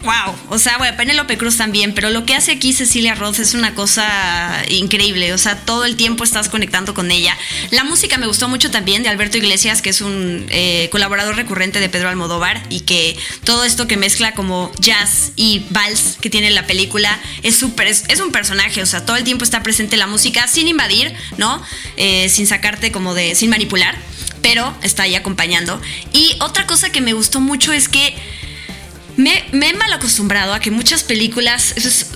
wow. 0.03 0.35
O 0.49 0.59
sea, 0.59 0.77
bueno, 0.77 0.95
Penélope 0.97 1.37
Cruz 1.37 1.57
también, 1.57 1.93
pero 1.93 2.09
lo 2.09 2.25
que 2.25 2.35
hace 2.35 2.51
aquí 2.51 2.73
Cecilia 2.73 3.15
Roth 3.15 3.39
es 3.39 3.53
una 3.53 3.73
cosa 3.73 4.63
increíble. 4.69 5.33
O 5.33 5.37
sea, 5.37 5.57
todo 5.57 5.85
el 5.85 5.95
tiempo 5.95 6.23
estás 6.23 6.49
conectando 6.49 6.93
con 6.93 7.11
ella. 7.11 7.37
La 7.71 7.83
música 7.83 8.17
me 8.17 8.27
gustó 8.27 8.47
mucho 8.47 8.71
también 8.71 9.03
de 9.03 9.09
Alberto 9.09 9.37
Iglesias, 9.37 9.81
que 9.81 9.89
es 9.89 10.01
un 10.01 10.45
eh, 10.49 10.89
colaborador 10.91 11.35
recurrente 11.35 11.79
de 11.79 11.89
Pedro 11.89 12.09
Almodóvar, 12.09 12.61
y 12.69 12.81
que 12.81 13.17
todo 13.43 13.63
esto 13.63 13.87
que 13.87 13.97
mezcla 13.97 14.33
como 14.33 14.71
jazz 14.79 15.31
y 15.35 15.65
vals 15.69 16.17
que 16.21 16.29
tiene 16.29 16.51
la 16.51 16.67
película 16.67 17.19
es 17.41 17.55
súper, 17.57 17.87
es, 17.87 18.19
un 18.19 18.31
personaje. 18.31 18.81
O 18.81 18.85
sea, 18.85 19.05
todo 19.05 19.15
el 19.15 19.23
tiempo 19.23 19.43
está 19.43 19.63
presente 19.63 19.97
la 19.97 20.07
música 20.07 20.47
sin 20.47 20.67
invadir, 20.67 21.13
¿no? 21.37 21.61
Eh, 21.97 22.29
sin 22.29 22.47
sacarte 22.47 22.91
como 22.91 23.13
de, 23.13 23.35
sin 23.35 23.49
manipular, 23.49 23.95
pero 24.41 24.75
está 24.83 25.03
ahí 25.03 25.15
acompañando. 25.15 25.81
Y 26.11 26.35
otra 26.39 26.67
cosa 26.67 26.91
que 26.91 27.01
me 27.01 27.13
gustó 27.13 27.39
mucho 27.39 27.73
es 27.73 27.87
que 27.87 28.15
me, 29.17 29.43
he 29.51 29.73
mal 29.73 29.93
acostumbrado 29.93 30.53
a 30.53 30.59
que 30.59 30.71
muchas 30.71 31.03
películas 31.03 31.75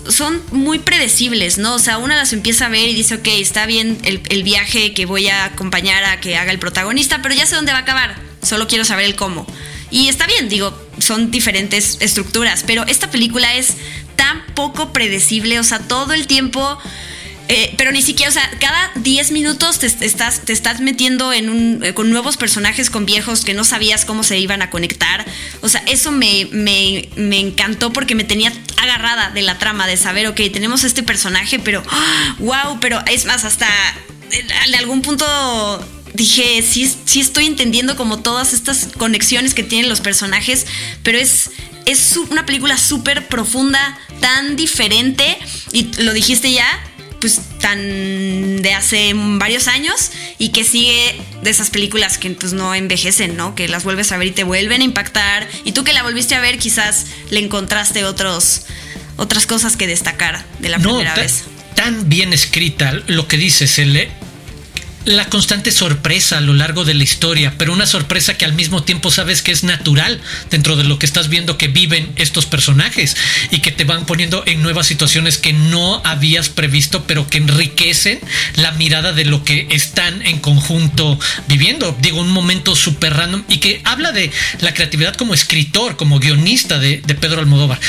son 0.10 0.42
muy 0.52 0.80
predecibles, 0.80 1.58
¿no? 1.58 1.76
O 1.76 1.80
sea, 1.80 1.98
una 1.98 2.16
las 2.16 2.34
empieza 2.34 2.66
a 2.66 2.70
ver 2.70 2.88
y 2.90 2.94
dice, 2.94 3.16
ok, 3.16 3.28
está 3.28 3.66
bien 3.66 3.98
el, 4.04 4.22
el, 4.30 4.44
viaje 4.44 4.94
que 4.94 5.06
voy 5.06 5.28
a 5.28 5.46
acompañar 5.46 6.04
a 6.04 6.20
que 6.20 6.38
haga 6.38 6.52
el 6.52 6.60
protagonista, 6.60 7.22
pero 7.22 7.36
ya 7.36 7.46
sé 7.46 7.56
dónde 7.56 7.72
va 7.72 7.80
a 7.80 7.82
acabar, 7.82 8.16
solo 8.42 8.68
quiero 8.68 8.86
saber 8.86 9.06
el 9.06 9.16
cómo. 9.16 9.46
Y 9.90 10.10
está 10.10 10.28
bien, 10.28 10.50
digo, 10.50 10.78
son 11.00 11.32
diferentes 11.32 11.98
estructuras, 12.02 12.64
pero 12.66 12.86
esta 12.88 13.10
película 13.10 13.56
es 13.56 13.76
tan 14.16 14.46
poco 14.56 14.92
predecible, 14.92 15.60
o 15.60 15.64
sea, 15.64 15.80
todo 15.80 16.14
el 16.14 16.28
tiempo 16.28 16.78
eh, 17.50 17.74
pero 17.78 17.92
ni 17.92 18.02
siquiera, 18.02 18.30
o 18.30 18.34
sea, 18.34 18.50
cada 18.60 18.92
10 18.96 19.32
minutos 19.32 19.80
te, 19.80 19.88
estás, 19.88 20.42
te 20.42 20.54
estás 20.54 20.82
metiendo 20.82 21.32
en 21.32 21.50
un, 21.50 21.84
eh, 21.84 21.94
con 21.94 22.10
nuevos 22.10 22.38
personajes, 22.38 22.90
con 22.90 23.06
viejos 23.06 23.46
que 23.46 23.54
no 23.54 23.64
sabías 23.64 24.06
cómo 24.06 24.24
se 24.24 24.38
iban 24.38 24.62
a 24.62 24.70
conectar. 24.70 25.26
O 25.62 25.70
sea, 25.70 25.82
eso 25.88 26.12
me, 26.12 26.48
me, 26.52 27.10
me 27.16 27.40
encantó 27.40 27.94
porque 27.94 28.16
me 28.16 28.24
tenía 28.24 28.52
agarrada 28.82 29.30
de 29.30 29.42
la 29.42 29.58
trama, 29.60 29.88
de 29.88 29.98
saber, 29.98 30.28
ok, 30.28 30.42
tenemos 30.52 30.84
este 30.84 31.04
personaje, 31.04 31.60
pero, 31.60 31.84
wow, 32.40 32.80
pero 32.82 33.02
es 33.06 33.26
más, 33.26 33.46
hasta 33.46 33.68
en 34.32 34.76
algún 34.76 35.02
punto 35.02 35.26
dije, 36.14 36.62
sí, 36.64 36.92
sí 37.06 37.22
estoy 37.22 37.46
entendiendo 37.46 37.96
como 37.96 38.20
todas 38.20 38.54
estas 38.54 38.90
conexiones 38.98 39.54
que 39.54 39.64
tienen 39.64 39.90
los 39.90 40.02
personajes, 40.02 40.66
pero 41.04 41.18
es, 41.18 41.52
es 41.86 42.18
una 42.30 42.46
película 42.46 42.78
súper 42.78 43.28
profunda, 43.28 43.98
tan 44.20 44.56
diferente, 44.56 45.38
y 45.72 45.94
lo 46.02 46.14
dijiste 46.14 46.52
ya, 46.52 46.68
pues 47.20 47.42
tan 47.60 48.62
de 48.62 48.74
hace 48.74 49.14
varios 49.16 49.68
años 49.68 50.12
y 50.38 50.50
que 50.50 50.64
sigue 50.64 51.20
de 51.42 51.50
esas 51.50 51.70
películas 51.70 52.18
que 52.18 52.30
pues 52.32 52.54
no 52.54 52.76
envejecen, 52.76 53.36
¿no? 53.36 53.56
Que 53.56 53.68
las 53.68 53.84
vuelves 53.84 54.12
a 54.12 54.18
ver 54.18 54.28
y 54.28 54.32
te 54.32 54.44
vuelven 54.44 54.82
a 54.82 54.84
impactar 54.84 55.48
y 55.64 55.72
tú 55.72 55.84
que 55.84 55.94
la 55.94 56.04
volviste 56.04 56.36
a 56.36 56.40
ver 56.40 56.60
quizás 56.60 57.08
le 57.30 57.40
encontraste 57.40 58.04
otros 58.04 58.66
otras 59.18 59.48
cosas 59.48 59.76
que 59.78 59.88
destacar 59.88 60.46
de 60.60 60.70
la 60.70 60.80
primera 60.80 61.16
vez. 61.16 61.46
Tan 61.76 62.08
bien 62.08 62.34
escrita 62.34 62.94
lo 63.08 63.28
que 63.28 63.38
dices, 63.38 63.80
el 63.80 64.10
la 65.08 65.30
constante 65.30 65.72
sorpresa 65.72 66.38
a 66.38 66.42
lo 66.42 66.54
largo 66.54 66.84
de 66.84 66.94
la 66.94 67.04
historia, 67.04 67.54
pero 67.58 67.72
una 67.72 67.86
sorpresa 67.86 68.38
que 68.38 68.44
al 68.44 68.52
mismo 68.52 68.84
tiempo 68.84 69.10
sabes 69.10 69.42
que 69.42 69.54
es 69.54 69.64
natural 69.64 70.20
dentro 70.50 70.76
de 70.76 70.84
lo 70.84 71.00
que 71.00 71.06
estás 71.06 71.30
viendo 71.30 71.58
que 71.58 71.70
viven 71.70 72.12
estos 72.18 72.46
personajes 72.46 73.16
y 73.50 73.60
que 73.60 73.72
te 73.72 73.86
van 73.86 74.06
poniendo 74.06 74.44
en 74.46 74.62
nuevas 74.62 74.86
situaciones 74.86 75.38
que 75.38 75.54
no 75.54 76.02
habías 76.04 76.50
previsto, 76.50 77.06
pero 77.08 77.30
que 77.30 77.38
enriquecen 77.38 78.20
la 78.56 78.74
mirada 78.74 79.14
de 79.14 79.24
lo 79.24 79.46
que 79.46 79.68
están 79.70 80.26
en 80.28 80.40
conjunto 80.40 81.18
viviendo. 81.48 81.98
Digo, 82.02 82.20
un 82.20 82.32
momento 82.32 82.76
súper 82.76 83.14
random 83.14 83.44
y 83.48 83.60
que 83.60 83.80
habla 83.86 84.12
de 84.12 84.30
la 84.60 84.74
creatividad 84.74 85.16
como 85.16 85.34
escritor, 85.34 85.96
como 85.96 86.20
guionista 86.20 86.80
de, 86.80 86.98
Pedro 87.22 87.40
Almodóvar. 87.40 87.80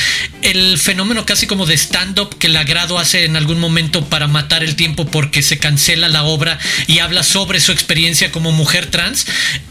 El 0.42 0.78
fenómeno 0.78 1.26
casi 1.26 1.48
como 1.48 1.66
de 1.66 1.74
stand-up 1.74 2.38
que 2.38 2.56
agrado 2.56 2.98
hace 2.98 3.24
en 3.24 3.36
algún 3.36 3.58
momento 3.58 4.04
para 4.04 4.28
matar 4.28 4.62
el 4.62 4.76
tiempo 4.76 5.06
porque 5.06 5.42
se 5.42 5.58
cancela 5.58 6.08
la 6.08 6.22
obra 6.24 6.58
y 6.86 6.98
habla 6.98 7.07
sobre 7.22 7.60
su 7.60 7.72
experiencia 7.72 8.30
como 8.30 8.52
mujer 8.52 8.86
trans, 8.86 9.26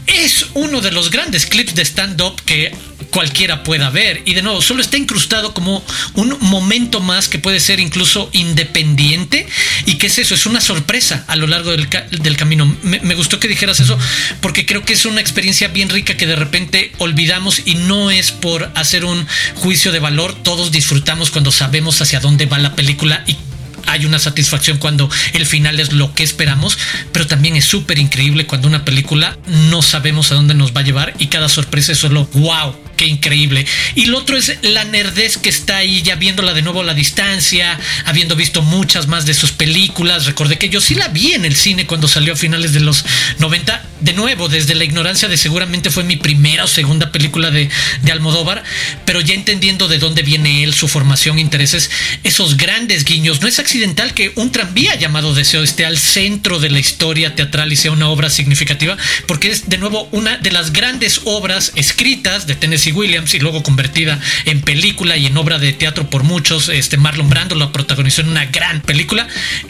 es 0.07 0.47
uno 0.53 0.81
de 0.81 0.91
los 0.91 1.11
grandes 1.11 1.45
clips 1.45 1.75
de 1.75 1.83
stand-up 1.83 2.41
que 2.45 2.73
cualquiera 3.11 3.63
pueda 3.63 3.89
ver. 3.89 4.21
Y 4.25 4.33
de 4.33 4.41
nuevo, 4.41 4.61
solo 4.61 4.81
está 4.81 4.97
incrustado 4.97 5.53
como 5.53 5.83
un 6.15 6.37
momento 6.41 6.99
más 6.99 7.27
que 7.27 7.39
puede 7.39 7.59
ser 7.59 7.79
incluso 7.79 8.29
independiente. 8.33 9.47
¿Y 9.85 9.95
qué 9.95 10.07
es 10.07 10.17
eso? 10.19 10.35
Es 10.35 10.45
una 10.45 10.61
sorpresa 10.61 11.25
a 11.27 11.35
lo 11.35 11.47
largo 11.47 11.71
del, 11.71 11.87
camino. 12.37 12.65
Me, 12.83 12.99
me, 12.99 13.15
gustó 13.15 13.39
que 13.39 13.47
dijeras 13.47 13.79
eso 13.79 13.97
porque 14.41 14.65
creo 14.65 14.83
que 14.83 14.93
es 14.93 15.05
una 15.05 15.21
experiencia 15.21 15.67
bien 15.67 15.89
rica 15.89 16.17
que 16.17 16.27
de 16.27 16.35
repente 16.35 16.91
olvidamos 16.97 17.61
y 17.65 17.75
no 17.75 18.11
es 18.11 18.31
por 18.31 18.71
hacer 18.75 19.05
un 19.05 19.25
juicio 19.55 19.91
de 19.91 19.99
valor. 19.99 20.33
Todos 20.43 20.71
disfrutamos 20.71 21.31
cuando 21.31 21.51
sabemos 21.51 22.01
hacia 22.01 22.19
dónde 22.19 22.45
va 22.45 22.59
la 22.59 22.75
película 22.75 23.23
y 23.27 23.35
hay 23.87 24.05
una 24.05 24.19
satisfacción 24.19 24.77
cuando 24.77 25.09
el 25.33 25.45
final 25.45 25.79
es 25.79 25.93
lo 25.93 26.13
que 26.13 26.23
esperamos, 26.23 26.77
pero 27.11 27.27
también 27.27 27.55
es 27.55 27.65
súper 27.65 27.99
increíble 27.99 28.45
cuando 28.45 28.67
una 28.67 28.85
película 28.85 29.37
no 29.47 29.81
sabemos 29.81 30.31
a 30.31 30.35
dónde 30.35 30.53
nos 30.53 30.75
va 30.75 30.81
a 30.81 30.83
llevar 30.83 31.13
y 31.19 31.27
cada 31.27 31.49
sorpresa 31.49 31.93
es 31.93 31.97
solo 31.97 32.27
wow 32.33 32.86
qué 32.97 33.05
increíble. 33.05 33.65
Y 33.95 34.05
lo 34.07 34.17
otro 34.17 34.37
es 34.37 34.57
la 34.61 34.83
nerdez 34.83 35.37
que 35.37 35.49
está 35.49 35.77
ahí, 35.77 36.01
ya 36.01 36.15
viéndola 36.15 36.53
de 36.53 36.61
nuevo 36.61 36.81
a 36.81 36.83
la 36.83 36.93
distancia, 36.93 37.79
habiendo 38.05 38.35
visto 38.35 38.61
muchas 38.61 39.07
más 39.07 39.25
de 39.25 39.33
sus 39.33 39.51
películas. 39.51 40.25
Recordé 40.25 40.57
que 40.57 40.69
yo 40.69 40.81
sí 40.81 40.95
la 40.95 41.07
vi 41.07 41.33
en 41.33 41.45
el 41.45 41.55
cine 41.55 41.85
cuando 41.85 42.07
salió 42.07 42.33
a 42.33 42.35
finales 42.35 42.73
de 42.73 42.81
los 42.81 43.05
90. 43.39 43.85
De 44.01 44.13
nuevo, 44.13 44.49
desde 44.49 44.75
la 44.75 44.83
ignorancia 44.83 45.27
de 45.27 45.37
seguramente 45.37 45.89
fue 45.89 46.03
mi 46.03 46.17
primera 46.17 46.65
o 46.65 46.67
segunda 46.67 47.11
película 47.11 47.49
de, 47.49 47.69
de 48.01 48.11
Almodóvar, 48.11 48.63
pero 49.05 49.21
ya 49.21 49.33
entendiendo 49.33 49.87
de 49.87 49.97
dónde 49.97 50.21
viene 50.21 50.63
él, 50.63 50.73
su 50.73 50.87
formación, 50.87 51.39
intereses, 51.39 51.89
esos 52.23 52.57
grandes 52.57 53.05
guiños. 53.05 53.41
No 53.41 53.47
es 53.47 53.59
accidental 53.59 54.13
que 54.13 54.33
un 54.35 54.51
tranvía 54.51 54.95
llamado 54.95 55.33
Deseo 55.33 55.63
esté 55.63 55.85
al 55.85 55.97
centro 55.97 56.59
de 56.59 56.69
la 56.69 56.79
historia 56.79 57.35
teatral 57.35 57.71
y 57.71 57.75
sea 57.75 57.91
una 57.91 58.09
obra 58.09 58.29
significativa, 58.29 58.97
porque 59.27 59.49
es 59.49 59.69
de 59.69 59.77
nuevo 59.77 60.07
una 60.11 60.37
de 60.37 60.51
las 60.51 60.73
grandes 60.73 61.21
obras 61.25 61.71
escritas 61.75 62.47
de 62.47 62.55
Tennessee 62.55 62.86
Williams 62.91 63.33
y 63.33 63.39
luego 63.39 63.63
convertida 63.63 64.19
en 64.45 64.61
película 64.61 65.17
y 65.17 65.25
en 65.25 65.37
obra 65.37 65.59
de 65.59 65.73
teatro 65.73 66.09
por 66.09 66.23
muchos. 66.23 66.69
Este 66.69 66.97
Marlon 66.97 67.29
Brando 67.29 67.55
la 67.55 67.71
protagonizó 67.71 68.21
en 68.21 68.29
una 68.29 68.45
gran 68.45 68.81
película. 68.81 69.27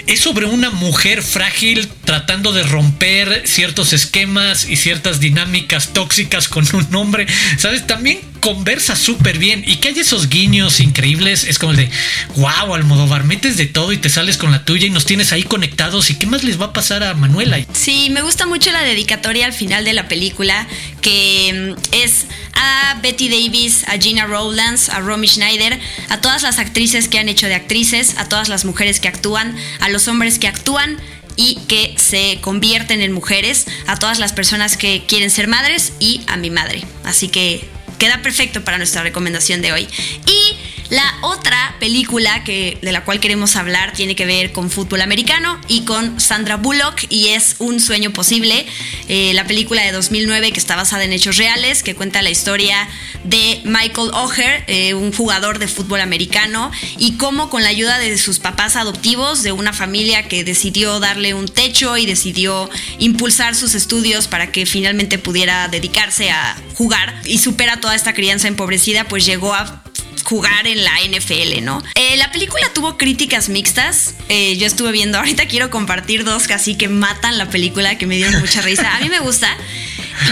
Es 0.07 0.21
sobre 0.21 0.45
una 0.45 0.69
mujer 0.69 1.21
frágil 1.23 1.87
tratando 2.05 2.53
de 2.53 2.63
romper 2.63 3.43
ciertos 3.45 3.93
esquemas 3.93 4.67
y 4.69 4.75
ciertas 4.77 5.19
dinámicas 5.19 5.93
tóxicas 5.93 6.47
con 6.47 6.65
un 6.73 6.95
hombre. 6.95 7.27
¿Sabes? 7.57 7.85
También 7.87 8.19
conversa 8.39 8.95
súper 8.95 9.37
bien 9.37 9.63
y 9.65 9.77
que 9.77 9.89
hay 9.89 9.99
esos 9.99 10.29
guiños 10.29 10.79
increíbles. 10.79 11.43
Es 11.43 11.59
como 11.59 11.71
el 11.71 11.77
de, 11.77 11.89
wow, 12.35 12.73
Almodóvar, 12.73 13.23
metes 13.23 13.57
de 13.57 13.65
todo 13.65 13.91
y 13.91 13.97
te 13.97 14.09
sales 14.09 14.37
con 14.37 14.51
la 14.51 14.63
tuya 14.63 14.87
y 14.87 14.89
nos 14.89 15.05
tienes 15.05 15.33
ahí 15.33 15.43
conectados. 15.43 16.09
¿Y 16.09 16.15
qué 16.15 16.27
más 16.27 16.43
les 16.43 16.59
va 16.59 16.67
a 16.67 16.73
pasar 16.73 17.03
a 17.03 17.13
Manuela? 17.13 17.59
Sí, 17.73 18.09
me 18.09 18.21
gusta 18.21 18.45
mucho 18.45 18.71
la 18.71 18.83
dedicatoria 18.83 19.45
al 19.45 19.53
final 19.53 19.85
de 19.85 19.93
la 19.93 20.07
película, 20.07 20.67
que 21.01 21.75
mm, 21.75 21.81
es 21.91 22.27
a 22.57 22.99
Betty 23.01 23.29
Davis, 23.29 23.83
a 23.87 23.97
Gina 23.97 24.25
Rowlands, 24.25 24.89
a 24.89 24.99
Romy 24.99 25.27
Schneider, 25.27 25.79
a 26.09 26.21
todas 26.21 26.43
las 26.43 26.59
actrices 26.59 27.07
que 27.07 27.19
han 27.19 27.29
hecho 27.29 27.47
de 27.47 27.55
actrices, 27.55 28.17
a 28.17 28.27
todas 28.27 28.49
las 28.49 28.65
mujeres 28.65 28.99
que 28.99 29.07
actúan, 29.07 29.55
a 29.79 29.89
los 29.89 30.07
hombres 30.07 30.39
que 30.39 30.47
actúan 30.47 30.97
y 31.35 31.59
que 31.67 31.93
se 31.97 32.39
convierten 32.41 33.01
en 33.01 33.11
mujeres, 33.11 33.67
a 33.85 33.97
todas 33.97 34.19
las 34.19 34.33
personas 34.33 34.75
que 34.75 35.05
quieren 35.07 35.29
ser 35.29 35.47
madres 35.47 35.93
y 35.99 36.21
a 36.27 36.35
mi 36.35 36.49
madre. 36.49 36.83
Así 37.03 37.29
que 37.29 37.67
queda 37.99 38.21
perfecto 38.21 38.63
para 38.63 38.77
nuestra 38.77 39.03
recomendación 39.03 39.61
de 39.61 39.71
hoy. 39.71 39.87
Y 40.25 40.46
la 40.89 41.17
otra 41.21 41.75
película 41.79 42.43
que, 42.43 42.77
de 42.81 42.91
la 42.91 43.03
cual 43.03 43.19
queremos 43.19 43.55
hablar 43.55 43.93
tiene 43.93 44.15
que 44.15 44.25
ver 44.25 44.51
con 44.51 44.69
fútbol 44.69 45.01
americano 45.01 45.59
y 45.67 45.81
con 45.81 46.19
Sandra 46.19 46.57
Bullock 46.57 47.05
y 47.09 47.29
es 47.29 47.55
Un 47.59 47.79
sueño 47.79 48.11
posible, 48.11 48.65
eh, 49.09 49.33
la 49.33 49.45
película 49.45 49.83
de 49.83 49.91
2009 49.91 50.51
que 50.51 50.59
está 50.59 50.75
basada 50.75 51.03
en 51.03 51.13
hechos 51.13 51.37
reales, 51.37 51.83
que 51.83 51.95
cuenta 51.95 52.21
la 52.21 52.29
historia 52.29 52.87
de 53.23 53.61
Michael 53.65 54.11
O'Hare, 54.13 54.63
eh, 54.67 54.93
un 54.93 55.11
jugador 55.11 55.59
de 55.59 55.67
fútbol 55.67 56.01
americano, 56.01 56.71
y 56.97 57.13
cómo 57.13 57.49
con 57.49 57.63
la 57.63 57.69
ayuda 57.69 57.99
de 57.99 58.17
sus 58.17 58.39
papás 58.39 58.75
adoptivos, 58.75 59.43
de 59.43 59.51
una 59.51 59.73
familia 59.73 60.27
que 60.27 60.43
decidió 60.43 60.99
darle 60.99 61.33
un 61.33 61.47
techo 61.47 61.97
y 61.97 62.05
decidió 62.05 62.69
impulsar 62.99 63.55
sus 63.55 63.75
estudios 63.75 64.27
para 64.27 64.51
que 64.51 64.65
finalmente 64.65 65.17
pudiera 65.17 65.67
dedicarse 65.67 66.31
a 66.31 66.57
jugar 66.75 67.21
y 67.25 67.39
supera 67.39 67.81
toda 67.81 67.95
esta 67.95 68.13
crianza 68.13 68.47
empobrecida, 68.47 69.03
pues 69.05 69.25
llegó 69.25 69.53
a 69.53 69.83
jugar 70.23 70.67
en 70.67 70.83
la 70.83 70.91
NFL, 71.09 71.63
¿no? 71.63 71.83
Eh, 71.95 72.17
la 72.17 72.31
película 72.31 72.63
tuvo 72.73 72.97
críticas 72.97 73.49
mixtas. 73.49 74.15
Eh, 74.29 74.57
yo 74.57 74.67
estuve 74.67 74.91
viendo, 74.91 75.17
ahorita 75.19 75.47
quiero 75.47 75.69
compartir 75.69 76.23
dos 76.23 76.47
casi 76.47 76.75
que 76.75 76.87
matan 76.87 77.37
la 77.37 77.49
película, 77.49 77.97
que 77.97 78.05
me 78.05 78.15
dieron 78.15 78.39
mucha 78.39 78.61
risa. 78.61 78.95
A 78.95 78.99
mí 79.01 79.09
me 79.09 79.19
gusta. 79.19 79.55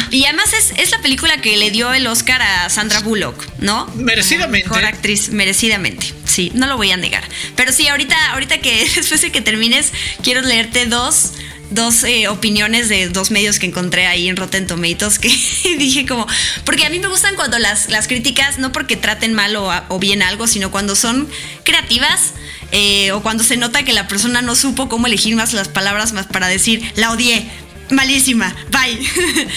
Y 0.10 0.26
además 0.26 0.54
es, 0.54 0.74
es, 0.78 0.92
la 0.92 1.00
película 1.00 1.42
que 1.42 1.58
le 1.58 1.70
dio 1.70 1.94
el 1.94 2.08
Oscar 2.08 2.42
a 2.42 2.70
Sandra 2.70 3.02
Bullock, 3.02 3.46
¿no? 3.60 3.86
Merecidamente. 3.96 4.68
Mejor 4.68 4.86
actriz, 4.86 5.30
merecidamente. 5.30 6.12
Sí, 6.26 6.52
no 6.56 6.66
lo 6.68 6.76
voy 6.76 6.92
a 6.92 6.98
negar. 6.98 7.24
Pero 7.56 7.72
sí, 7.72 7.88
ahorita, 7.88 8.32
ahorita 8.32 8.58
que 8.60 8.90
después 8.96 9.22
de 9.22 9.32
que 9.32 9.42
termines, 9.42 9.92
quiero 10.24 10.42
leerte 10.42 10.86
dos 10.88 11.34
dos 11.72 12.04
eh, 12.04 12.28
opiniones 12.28 12.90
de 12.90 13.10
dos 13.10 13.32
medios 13.32 13.60
que 13.60 13.66
encontré 13.66 14.08
ahí 14.08 14.28
en 14.28 14.36
Rotten 14.36 14.68
Tomatoes 14.68 15.20
que 15.20 15.30
dije 15.78 16.06
como, 16.06 16.28
porque 16.64 16.86
a 16.86 16.90
mí 16.90 17.00
me 17.00 17.08
gustan 17.08 17.36
cuando 17.36 17.60
las, 17.60 17.90
las 17.90 18.08
críticas, 18.08 18.60
no 18.60 18.72
porque 18.72 18.96
traten 18.96 19.34
mal 19.34 19.56
o, 19.56 19.72
o 19.90 20.00
bien 20.00 20.22
algo, 20.22 20.48
sino 20.48 20.72
cuando 20.72 20.96
son 20.96 21.28
creativas 21.64 22.34
eh, 22.72 23.12
o 23.12 23.22
cuando 23.22 23.44
se 23.44 23.58
nota 23.58 23.84
que 23.84 23.94
la 23.94 24.08
persona 24.08 24.42
no 24.42 24.56
supo 24.56 24.90
cómo 24.90 25.08
elegir 25.08 25.36
más 25.36 25.54
las 25.54 25.68
palabras 25.68 26.14
más 26.14 26.26
para 26.26 26.48
decir, 26.48 26.84
la 26.96 27.12
odié, 27.12 27.50
malísima, 27.92 28.56
bye. 28.72 29.00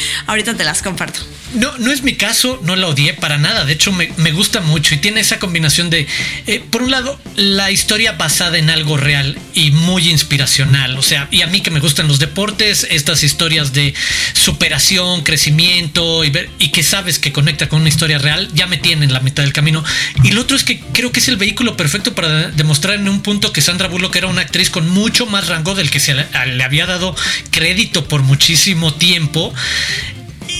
Ahorita 0.26 0.54
te 0.54 0.64
las 0.64 0.82
comparto. 0.82 1.20
No, 1.54 1.76
no 1.78 1.90
es 1.90 2.02
mi 2.02 2.14
caso, 2.14 2.60
no 2.62 2.76
la 2.76 2.88
odié 2.88 3.14
para 3.14 3.38
nada. 3.38 3.64
De 3.64 3.72
hecho, 3.72 3.90
me, 3.90 4.12
me 4.18 4.32
gusta 4.32 4.60
mucho 4.60 4.94
y 4.94 4.98
tiene 4.98 5.20
esa 5.20 5.38
combinación 5.38 5.88
de, 5.88 6.06
eh, 6.46 6.62
por 6.70 6.82
un 6.82 6.90
lado, 6.90 7.18
la 7.36 7.70
historia 7.70 8.12
basada 8.12 8.58
en 8.58 8.68
algo 8.68 8.98
real 8.98 9.38
y 9.54 9.70
muy 9.70 10.10
inspiracional. 10.10 10.98
O 10.98 11.02
sea, 11.02 11.26
y 11.30 11.40
a 11.40 11.46
mí 11.46 11.62
que 11.62 11.70
me 11.70 11.80
gustan 11.80 12.06
los 12.06 12.18
deportes, 12.18 12.86
estas 12.90 13.22
historias 13.22 13.72
de 13.72 13.94
superación, 14.34 15.22
crecimiento 15.22 16.22
y, 16.22 16.30
ver, 16.30 16.50
y 16.58 16.68
que 16.68 16.82
sabes 16.82 17.18
que 17.18 17.32
conecta 17.32 17.68
con 17.68 17.80
una 17.80 17.88
historia 17.88 18.18
real, 18.18 18.50
ya 18.52 18.66
me 18.66 18.76
tienen 18.76 19.14
la 19.14 19.20
mitad 19.20 19.42
del 19.42 19.54
camino. 19.54 19.82
Y 20.22 20.32
lo 20.32 20.42
otro 20.42 20.54
es 20.54 20.64
que 20.64 20.80
creo 20.92 21.12
que 21.12 21.20
es 21.20 21.28
el 21.28 21.38
vehículo 21.38 21.78
perfecto 21.78 22.14
para 22.14 22.50
demostrar 22.50 22.96
en 22.96 23.08
un 23.08 23.22
punto 23.22 23.54
que 23.54 23.62
Sandra 23.62 23.88
Bullock 23.88 24.14
era 24.16 24.26
una 24.26 24.42
actriz 24.42 24.68
con 24.68 24.88
mucho 24.90 25.24
más 25.24 25.48
rango 25.48 25.74
del 25.74 25.90
que 25.90 26.00
se 26.00 26.12
le, 26.14 26.26
le 26.46 26.64
había 26.64 26.84
dado 26.84 27.16
crédito 27.50 28.06
por 28.06 28.17
muchísimo 28.22 28.94
tiempo 28.94 29.52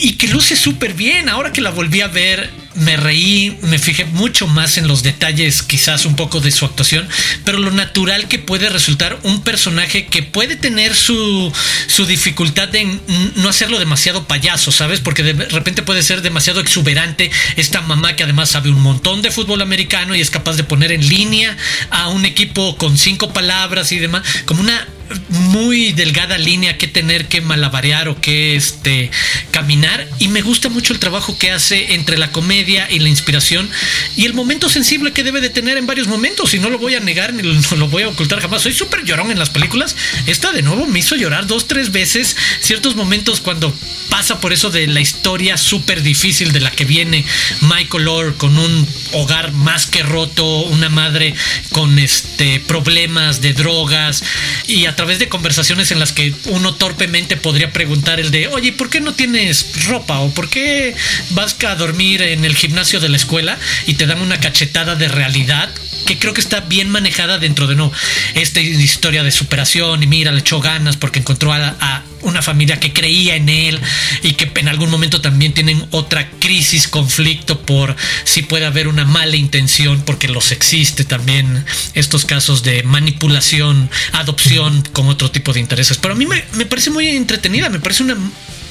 y 0.00 0.12
que 0.12 0.28
luce 0.28 0.56
súper 0.56 0.94
bien. 0.94 1.28
Ahora 1.28 1.52
que 1.52 1.60
la 1.60 1.70
volví 1.70 2.00
a 2.00 2.08
ver, 2.08 2.50
me 2.74 2.96
reí, 2.96 3.58
me 3.62 3.78
fijé 3.78 4.04
mucho 4.04 4.46
más 4.46 4.78
en 4.78 4.86
los 4.86 5.02
detalles, 5.02 5.62
quizás 5.62 6.04
un 6.04 6.14
poco 6.14 6.40
de 6.40 6.50
su 6.50 6.64
actuación, 6.64 7.08
pero 7.44 7.58
lo 7.58 7.70
natural 7.70 8.28
que 8.28 8.38
puede 8.38 8.68
resultar 8.68 9.18
un 9.24 9.42
personaje 9.42 10.06
que 10.06 10.22
puede 10.22 10.56
tener 10.56 10.94
su, 10.94 11.52
su 11.86 12.06
dificultad 12.06 12.74
en 12.76 13.00
no 13.36 13.48
hacerlo 13.48 13.78
demasiado 13.78 14.26
payaso, 14.26 14.70
¿sabes? 14.70 15.00
Porque 15.00 15.22
de 15.22 15.32
repente 15.46 15.82
puede 15.82 16.02
ser 16.02 16.22
demasiado 16.22 16.60
exuberante 16.60 17.30
esta 17.56 17.80
mamá 17.80 18.14
que 18.14 18.24
además 18.24 18.50
sabe 18.50 18.70
un 18.70 18.80
montón 18.80 19.22
de 19.22 19.30
fútbol 19.30 19.62
americano 19.62 20.14
y 20.14 20.20
es 20.20 20.30
capaz 20.30 20.56
de 20.56 20.64
poner 20.64 20.92
en 20.92 21.08
línea 21.08 21.56
a 21.90 22.08
un 22.08 22.24
equipo 22.24 22.76
con 22.76 22.96
cinco 22.96 23.32
palabras 23.32 23.90
y 23.92 23.98
demás, 23.98 24.22
como 24.44 24.60
una 24.60 24.86
muy 25.28 25.92
delgada 25.92 26.38
línea 26.38 26.78
que 26.78 26.88
tener 26.88 27.26
que 27.28 27.40
malabarear 27.40 28.08
o 28.08 28.20
que 28.20 28.56
este 28.56 29.10
caminar. 29.50 30.08
Y 30.18 30.28
me 30.28 30.42
gusta 30.42 30.68
mucho 30.68 30.92
el 30.92 30.98
trabajo 30.98 31.38
que 31.38 31.50
hace 31.50 31.94
entre 31.94 32.18
la 32.18 32.32
comedia 32.32 32.90
y 32.90 32.98
la 32.98 33.08
inspiración 33.08 33.68
y 34.16 34.24
el 34.24 34.34
momento 34.34 34.68
sensible 34.68 35.12
que 35.12 35.24
debe 35.24 35.40
de 35.40 35.50
tener 35.50 35.76
en 35.76 35.86
varios 35.86 36.06
momentos. 36.06 36.54
Y 36.54 36.58
no 36.58 36.70
lo 36.70 36.78
voy 36.78 36.94
a 36.94 37.00
negar 37.00 37.32
ni 37.32 37.42
no 37.42 37.76
lo 37.76 37.88
voy 37.88 38.02
a 38.02 38.08
ocultar 38.08 38.40
jamás. 38.40 38.62
Soy 38.62 38.72
súper 38.72 39.04
llorón 39.04 39.30
en 39.30 39.38
las 39.38 39.50
películas. 39.50 39.96
Esta 40.26 40.52
de 40.52 40.62
nuevo 40.62 40.86
me 40.86 40.98
hizo 40.98 41.16
llorar 41.16 41.46
dos 41.46 41.66
tres 41.66 41.92
veces 41.92 42.36
ciertos 42.60 42.96
momentos 42.96 43.40
cuando 43.40 43.74
pasa 44.10 44.40
por 44.40 44.52
eso 44.52 44.70
de 44.70 44.86
la 44.86 45.00
historia 45.00 45.56
súper 45.56 46.02
difícil 46.02 46.52
de 46.52 46.60
la 46.60 46.70
que 46.70 46.84
viene 46.84 47.24
Michael 47.60 48.08
Orr 48.08 48.36
con 48.36 48.58
un 48.58 48.86
hogar 49.12 49.52
más 49.52 49.86
que 49.86 50.02
roto 50.02 50.62
una 50.62 50.88
madre 50.88 51.34
con 51.72 51.98
este 51.98 52.60
problemas 52.60 53.40
de 53.40 53.52
drogas 53.52 54.24
y 54.66 54.86
a 54.86 54.96
través 54.98 55.20
de 55.20 55.28
conversaciones 55.28 55.92
en 55.92 56.00
las 56.00 56.10
que 56.10 56.34
uno 56.46 56.74
torpemente 56.74 57.36
podría 57.36 57.72
preguntar 57.72 58.18
el 58.18 58.32
de, 58.32 58.48
oye, 58.48 58.72
¿por 58.72 58.90
qué 58.90 59.00
no 59.00 59.14
tienes 59.14 59.86
ropa? 59.86 60.18
¿O 60.18 60.34
por 60.34 60.50
qué 60.50 60.92
vas 61.30 61.56
a 61.62 61.76
dormir 61.76 62.20
en 62.20 62.44
el 62.44 62.56
gimnasio 62.56 62.98
de 62.98 63.08
la 63.08 63.16
escuela 63.16 63.56
y 63.86 63.94
te 63.94 64.06
dan 64.06 64.20
una 64.20 64.40
cachetada 64.40 64.96
de 64.96 65.06
realidad? 65.06 65.70
Que 66.04 66.18
creo 66.18 66.34
que 66.34 66.40
está 66.40 66.62
bien 66.62 66.90
manejada 66.90 67.38
dentro 67.38 67.68
de 67.68 67.76
no 67.76 67.92
esta 68.34 68.60
historia 68.60 69.22
de 69.22 69.30
superación 69.30 70.02
y 70.02 70.08
mira, 70.08 70.32
le 70.32 70.40
echó 70.40 70.60
ganas 70.60 70.96
porque 70.96 71.20
encontró 71.20 71.52
a, 71.52 71.76
a 71.78 72.02
una 72.22 72.42
familia 72.42 72.80
que 72.80 72.92
creía 72.92 73.36
en 73.36 73.48
él 73.48 73.80
y 74.22 74.32
que 74.32 74.50
en 74.60 74.68
algún 74.68 74.90
momento 74.90 75.20
también 75.20 75.54
tienen 75.54 75.84
otra 75.90 76.30
crisis, 76.38 76.88
conflicto 76.88 77.60
por 77.62 77.94
si 78.24 78.42
puede 78.42 78.66
haber 78.66 78.88
una 78.88 79.04
mala 79.04 79.36
intención, 79.36 80.02
porque 80.02 80.28
los 80.28 80.52
existe 80.52 81.04
también 81.04 81.64
estos 81.94 82.24
casos 82.24 82.62
de 82.62 82.82
manipulación, 82.82 83.90
adopción 84.12 84.82
con 84.92 85.08
otro 85.08 85.30
tipo 85.30 85.52
de 85.52 85.60
intereses. 85.60 85.98
Pero 85.98 86.14
a 86.14 86.16
mí 86.16 86.26
me, 86.26 86.44
me 86.52 86.66
parece 86.66 86.90
muy 86.90 87.08
entretenida, 87.08 87.68
me 87.68 87.80
parece 87.80 88.02
una 88.02 88.16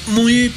muy 0.07 0.51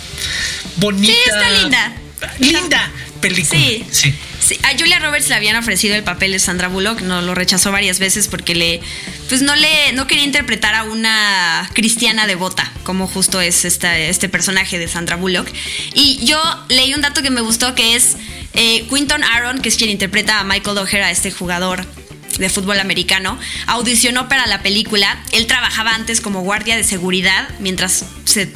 bonita. 0.76 1.12
Sí, 1.12 1.18
está 1.26 1.50
linda. 1.50 2.09
Linda 2.38 2.90
película. 3.20 3.60
Sí. 3.60 3.84
sí. 3.90 4.14
Sí, 4.40 4.58
a 4.62 4.76
Julia 4.76 4.98
Roberts 4.98 5.28
le 5.28 5.34
habían 5.34 5.56
ofrecido 5.56 5.94
el 5.94 6.02
papel 6.02 6.32
de 6.32 6.38
Sandra 6.38 6.68
Bullock, 6.68 7.02
no 7.02 7.20
lo 7.20 7.34
rechazó 7.34 7.70
varias 7.72 7.98
veces 7.98 8.26
porque 8.26 8.54
le, 8.54 8.80
pues 9.28 9.42
no 9.42 9.54
le, 9.54 9.92
no 9.92 10.06
quería 10.06 10.24
interpretar 10.24 10.74
a 10.74 10.84
una 10.84 11.70
cristiana 11.74 12.26
devota, 12.26 12.72
como 12.82 13.06
justo 13.06 13.40
es 13.42 13.66
esta, 13.66 13.98
este 13.98 14.30
personaje 14.30 14.78
de 14.78 14.88
Sandra 14.88 15.16
Bullock. 15.16 15.46
Y 15.94 16.24
yo 16.24 16.40
leí 16.70 16.94
un 16.94 17.02
dato 17.02 17.22
que 17.22 17.30
me 17.30 17.42
gustó 17.42 17.74
que 17.74 17.96
es 17.96 18.16
eh, 18.54 18.86
Quinton 18.88 19.22
Aaron, 19.22 19.60
que 19.60 19.68
es 19.68 19.76
quien 19.76 19.90
interpreta 19.90 20.40
a 20.40 20.44
Michael 20.44 20.78
O'Hara, 20.78 21.10
este 21.10 21.30
jugador 21.30 21.84
de 22.38 22.48
fútbol 22.48 22.80
americano, 22.80 23.38
audicionó 23.66 24.28
para 24.28 24.46
la 24.46 24.62
película. 24.62 25.22
Él 25.32 25.46
trabajaba 25.46 25.94
antes 25.94 26.22
como 26.22 26.40
guardia 26.40 26.76
de 26.76 26.84
seguridad 26.84 27.48
mientras 27.58 28.06
se 28.24 28.50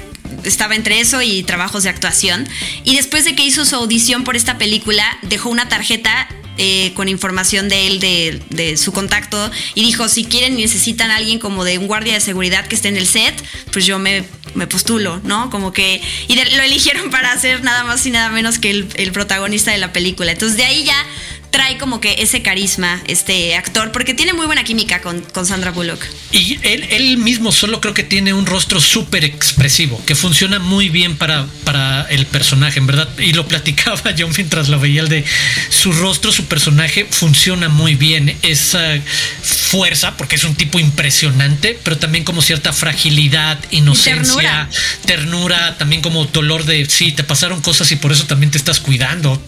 estaba 0.44 0.74
entre 0.74 1.00
eso 1.00 1.22
y 1.22 1.42
trabajos 1.42 1.82
de 1.82 1.90
actuación. 1.90 2.48
Y 2.84 2.96
después 2.96 3.24
de 3.24 3.34
que 3.34 3.44
hizo 3.44 3.64
su 3.64 3.76
audición 3.76 4.24
por 4.24 4.36
esta 4.36 4.58
película, 4.58 5.04
dejó 5.22 5.50
una 5.50 5.68
tarjeta 5.68 6.28
eh, 6.56 6.92
con 6.94 7.08
información 7.08 7.68
de 7.68 7.88
él, 7.88 8.00
de, 8.00 8.76
su 8.76 8.92
contacto, 8.92 9.50
y 9.74 9.82
dijo, 9.82 10.08
si 10.08 10.24
quieren 10.24 10.58
y 10.58 10.62
necesitan 10.62 11.10
a 11.10 11.16
alguien 11.16 11.40
como 11.40 11.64
de 11.64 11.78
un 11.78 11.88
guardia 11.88 12.14
de 12.14 12.20
seguridad 12.20 12.66
que 12.66 12.76
esté 12.76 12.88
en 12.88 12.96
el 12.96 13.06
set, 13.06 13.34
pues 13.72 13.86
yo 13.86 13.98
me, 13.98 14.22
postulo, 14.70 15.20
¿no? 15.24 15.50
Como 15.50 15.72
que... 15.72 16.00
Y 16.28 16.36
lo 16.36 16.62
eligieron 16.62 17.10
para 17.10 17.32
hacer 17.32 17.64
nada 17.64 17.82
más 17.82 18.06
y 18.06 18.10
nada 18.10 18.28
menos 18.28 18.60
que 18.60 18.70
el 18.70 19.12
protagonista 19.12 19.72
de 19.72 19.78
la 19.78 19.92
película. 19.92 20.30
Entonces 20.30 20.56
de 20.56 20.64
ahí 20.64 20.84
ya 20.84 21.06
trae 21.54 21.78
como 21.78 22.00
que 22.00 22.16
ese 22.18 22.42
carisma, 22.42 23.00
este 23.06 23.54
actor, 23.54 23.92
porque 23.92 24.12
tiene 24.12 24.32
muy 24.32 24.44
buena 24.46 24.64
química 24.64 25.00
con, 25.00 25.20
con 25.20 25.46
Sandra 25.46 25.70
Bullock. 25.70 26.04
Y 26.32 26.58
él, 26.62 26.84
él 26.90 27.16
mismo 27.16 27.52
solo 27.52 27.80
creo 27.80 27.94
que 27.94 28.02
tiene 28.02 28.32
un 28.32 28.44
rostro 28.44 28.80
súper 28.80 29.24
expresivo, 29.24 30.02
que 30.04 30.16
funciona 30.16 30.58
muy 30.58 30.88
bien 30.88 31.16
para, 31.16 31.46
para 31.62 32.08
el 32.10 32.26
personaje, 32.26 32.80
en 32.80 32.88
verdad. 32.88 33.08
Y 33.20 33.34
lo 33.34 33.46
platicaba 33.48 34.10
yo 34.16 34.26
mientras 34.26 34.68
lo 34.68 34.80
veía, 34.80 35.02
el 35.02 35.08
de 35.08 35.24
su 35.70 35.92
rostro, 35.92 36.32
su 36.32 36.46
personaje 36.46 37.06
funciona 37.08 37.68
muy 37.68 37.94
bien. 37.94 38.36
Esa 38.42 38.98
fuerza, 39.40 40.16
porque 40.16 40.34
es 40.34 40.42
un 40.42 40.56
tipo 40.56 40.80
impresionante, 40.80 41.78
pero 41.84 41.98
también 41.98 42.24
como 42.24 42.42
cierta 42.42 42.72
fragilidad, 42.72 43.60
inocencia, 43.70 44.24
ternura. 44.24 44.70
ternura, 45.06 45.78
también 45.78 46.02
como 46.02 46.24
dolor 46.24 46.64
de, 46.64 46.84
sí, 46.86 47.12
te 47.12 47.22
pasaron 47.22 47.60
cosas 47.60 47.92
y 47.92 47.96
por 47.96 48.10
eso 48.10 48.24
también 48.26 48.50
te 48.50 48.58
estás 48.58 48.80
cuidando. 48.80 49.40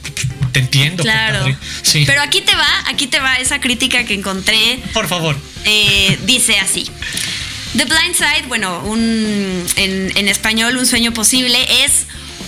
Te 0.57 0.61
entiendo. 0.61 1.03
Claro. 1.03 1.45
Sí. 1.83 2.05
Pero 2.07 2.23
aquí 2.23 2.41
te 2.41 2.55
va, 2.57 2.67
aquí 2.87 3.09
te 3.09 3.21
va 3.21 3.37
esa 3.37 3.61
crítica 3.61 4.05
que 4.07 4.15
encontré. 4.15 4.81
Por 4.95 5.07
favor. 5.07 5.37
Eh, 5.67 6.19
dice 6.25 6.59
así. 6.59 6.91
The 7.77 7.85
Blind 7.85 8.15
Side, 8.15 8.45
bueno, 8.49 8.81
un, 8.85 9.67
en, 9.77 10.17
en 10.17 10.29
español, 10.29 10.79
un 10.79 10.87
sueño 10.87 11.13
posible, 11.13 11.59
es 11.85 12.07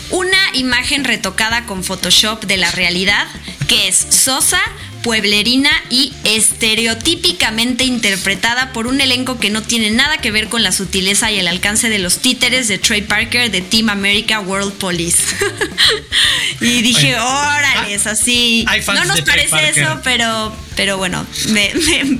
una 0.08 0.38
imagen 0.54 1.04
retocada 1.04 1.66
con 1.66 1.84
Photoshop 1.84 2.46
de 2.46 2.56
la 2.56 2.70
realidad 2.70 3.26
que 3.66 3.88
es 3.88 4.06
sosa, 4.08 4.62
pueblerina 5.02 5.70
y 5.90 6.12
estereotípicamente 6.24 7.84
interpretada 7.84 8.72
por 8.72 8.86
un 8.86 9.00
elenco 9.00 9.38
que 9.38 9.50
no 9.50 9.62
tiene 9.62 9.90
nada 9.90 10.18
que 10.18 10.30
ver 10.30 10.48
con 10.48 10.62
la 10.62 10.72
sutileza 10.72 11.30
y 11.30 11.38
el 11.38 11.48
alcance 11.48 11.88
de 11.88 11.98
los 11.98 12.18
títeres 12.18 12.68
de 12.68 12.78
Trey 12.78 13.02
Parker 13.02 13.50
de 13.50 13.60
Team 13.60 13.88
America 13.88 14.40
World 14.40 14.74
Police. 14.74 15.22
y 16.60 16.82
dije, 16.82 17.18
órale, 17.18 17.94
es 17.94 18.06
así. 18.06 18.66
No 18.86 19.04
nos 19.04 19.20
parece 19.22 19.70
eso, 19.70 20.00
pero, 20.04 20.54
pero 20.76 20.98
bueno, 20.98 21.26
me, 21.48 21.72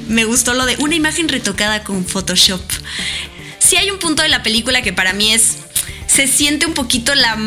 me 0.09 0.25
gustó 0.25 0.55
lo 0.55 0.67
de 0.67 0.77
una 0.79 0.95
imagen 0.95 1.29
retocada 1.29 1.85
con 1.85 2.05
Photoshop. 2.07 2.63
Sí 3.59 3.77
hay 3.77 3.91
un 3.91 3.99
punto 3.99 4.23
de 4.23 4.29
la 4.29 4.43
película 4.43 4.83
que 4.83 4.93
para 4.93 5.13
mí 5.13 5.33
es 5.33 5.59
se 6.09 6.27
siente 6.27 6.67
un 6.67 6.75
poquito 6.75 7.15
la, 7.15 7.39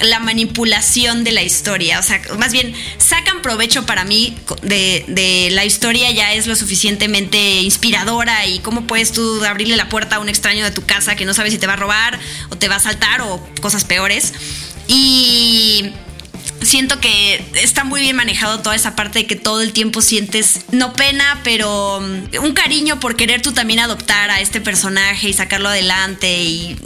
la, 0.00 0.20
manipulación 0.20 1.24
de 1.24 1.32
la 1.32 1.42
historia. 1.42 1.98
O 1.98 2.02
sea, 2.02 2.22
más 2.38 2.52
bien, 2.52 2.72
sacan 3.16 3.40
provecho 3.40 3.86
para 3.86 4.04
mí 4.04 4.36
de, 4.62 5.04
de, 5.08 5.48
la 5.52 5.64
historia, 5.64 6.10
ya 6.10 6.34
es 6.34 6.46
lo 6.46 6.54
suficientemente 6.54 7.38
inspiradora 7.62 8.46
y 8.46 8.58
cómo 8.58 8.86
puedes 8.86 9.12
tú 9.12 9.42
abrirle 9.44 9.76
la 9.76 9.88
puerta 9.88 10.16
a 10.16 10.18
un 10.18 10.28
extraño 10.28 10.64
de 10.64 10.70
tu 10.70 10.84
casa 10.84 11.16
que 11.16 11.24
no 11.24 11.32
sabes 11.32 11.52
si 11.52 11.58
te 11.58 11.66
va 11.66 11.74
a 11.74 11.76
robar 11.76 12.18
o 12.50 12.56
te 12.56 12.68
va 12.68 12.76
a 12.76 12.80
saltar 12.80 13.22
o 13.22 13.40
cosas 13.62 13.84
peores. 13.84 14.34
Y 14.86 15.92
siento 16.62 17.00
que 17.00 17.42
está 17.54 17.84
muy 17.84 18.02
bien 18.02 18.16
manejado 18.16 18.60
toda 18.60 18.74
esa 18.74 18.94
parte 18.94 19.20
de 19.20 19.26
que 19.26 19.36
todo 19.36 19.62
el 19.62 19.72
tiempo 19.72 20.02
sientes, 20.02 20.60
no 20.72 20.92
pena, 20.92 21.40
pero 21.42 21.98
un 21.98 22.52
cariño 22.52 23.00
por 23.00 23.16
querer 23.16 23.40
tú 23.40 23.52
también 23.52 23.80
adoptar 23.80 24.30
a 24.30 24.40
este 24.40 24.60
personaje 24.60 25.30
y 25.30 25.32
sacarlo 25.32 25.70
adelante 25.70 26.42
y 26.42 26.76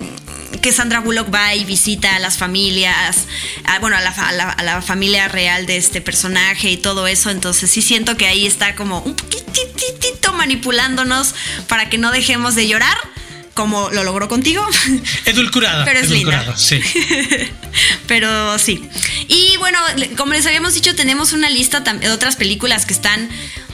que 0.62 0.72
Sandra 0.72 1.00
Bullock 1.00 1.32
va 1.32 1.54
y 1.54 1.64
visita 1.64 2.16
a 2.16 2.18
las 2.18 2.38
familias, 2.38 3.26
a, 3.64 3.78
bueno, 3.78 3.96
a 3.96 4.00
la, 4.00 4.10
a, 4.10 4.62
la, 4.62 4.82
familia 4.82 5.28
real 5.28 5.66
de 5.66 5.76
este 5.76 6.00
personaje 6.00 6.70
y 6.70 6.76
todo 6.76 7.06
eso. 7.06 7.30
Entonces 7.30 7.70
sí 7.70 7.82
siento 7.82 8.16
que 8.16 8.26
ahí 8.26 8.46
está 8.46 8.74
como 8.74 9.00
un 9.00 9.14
poquitito 9.14 10.32
manipulándonos 10.32 11.34
para 11.68 11.88
que 11.88 11.98
no 11.98 12.12
dejemos 12.12 12.54
de 12.54 12.66
llorar 12.66 12.96
como 13.54 13.90
lo 13.90 14.04
logró 14.04 14.28
contigo. 14.28 14.66
Edulcorada. 15.24 15.84
Pero 15.84 16.00
es 16.00 16.10
linda. 16.10 16.56
Sí. 16.56 16.80
Pero 18.06 18.58
sí. 18.58 18.82
Y 19.28 19.56
bueno, 19.58 19.78
como 20.16 20.32
les 20.32 20.46
habíamos 20.46 20.74
dicho, 20.74 20.94
tenemos 20.94 21.32
una 21.32 21.50
lista 21.50 21.80
de 21.80 22.10
otras 22.10 22.36
películas 22.36 22.86
que 22.86 22.94
están 22.94 23.28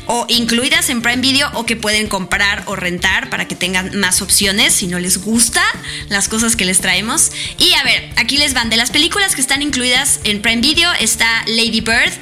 o 0.07 0.27
incluidas 0.29 0.89
en 0.91 1.03
Prime 1.03 1.21
Video 1.21 1.51
o 1.55 1.67
que 1.67 1.77
pueden 1.77 2.09
comprar 2.09 2.63
o 2.67 2.77
rentar 2.77 3.31
para 3.31 3.47
que 3.49 3.55
tengan 3.55 3.99
más 3.99 4.23
opciones 4.23 4.73
si 4.73 4.87
no 4.87 4.99
les 4.99 5.19
gusta 5.19 5.63
las 6.09 6.29
cosas 6.29 6.57
que 6.57 6.65
les 6.65 6.81
traemos. 6.81 7.31
Y 7.59 7.73
a 7.75 7.85
ver, 7.85 8.11
aquí 8.17 8.39
les 8.39 8.55
van 8.55 8.71
de 8.71 8.77
las 8.77 8.91
películas 8.91 9.35
que 9.35 9.41
están 9.41 9.63
incluidas 9.63 10.21
en 10.25 10.43
Prime 10.43 10.61
Video 10.61 10.91
está 11.01 11.45
Lady 11.47 11.81
Bird, 11.81 12.13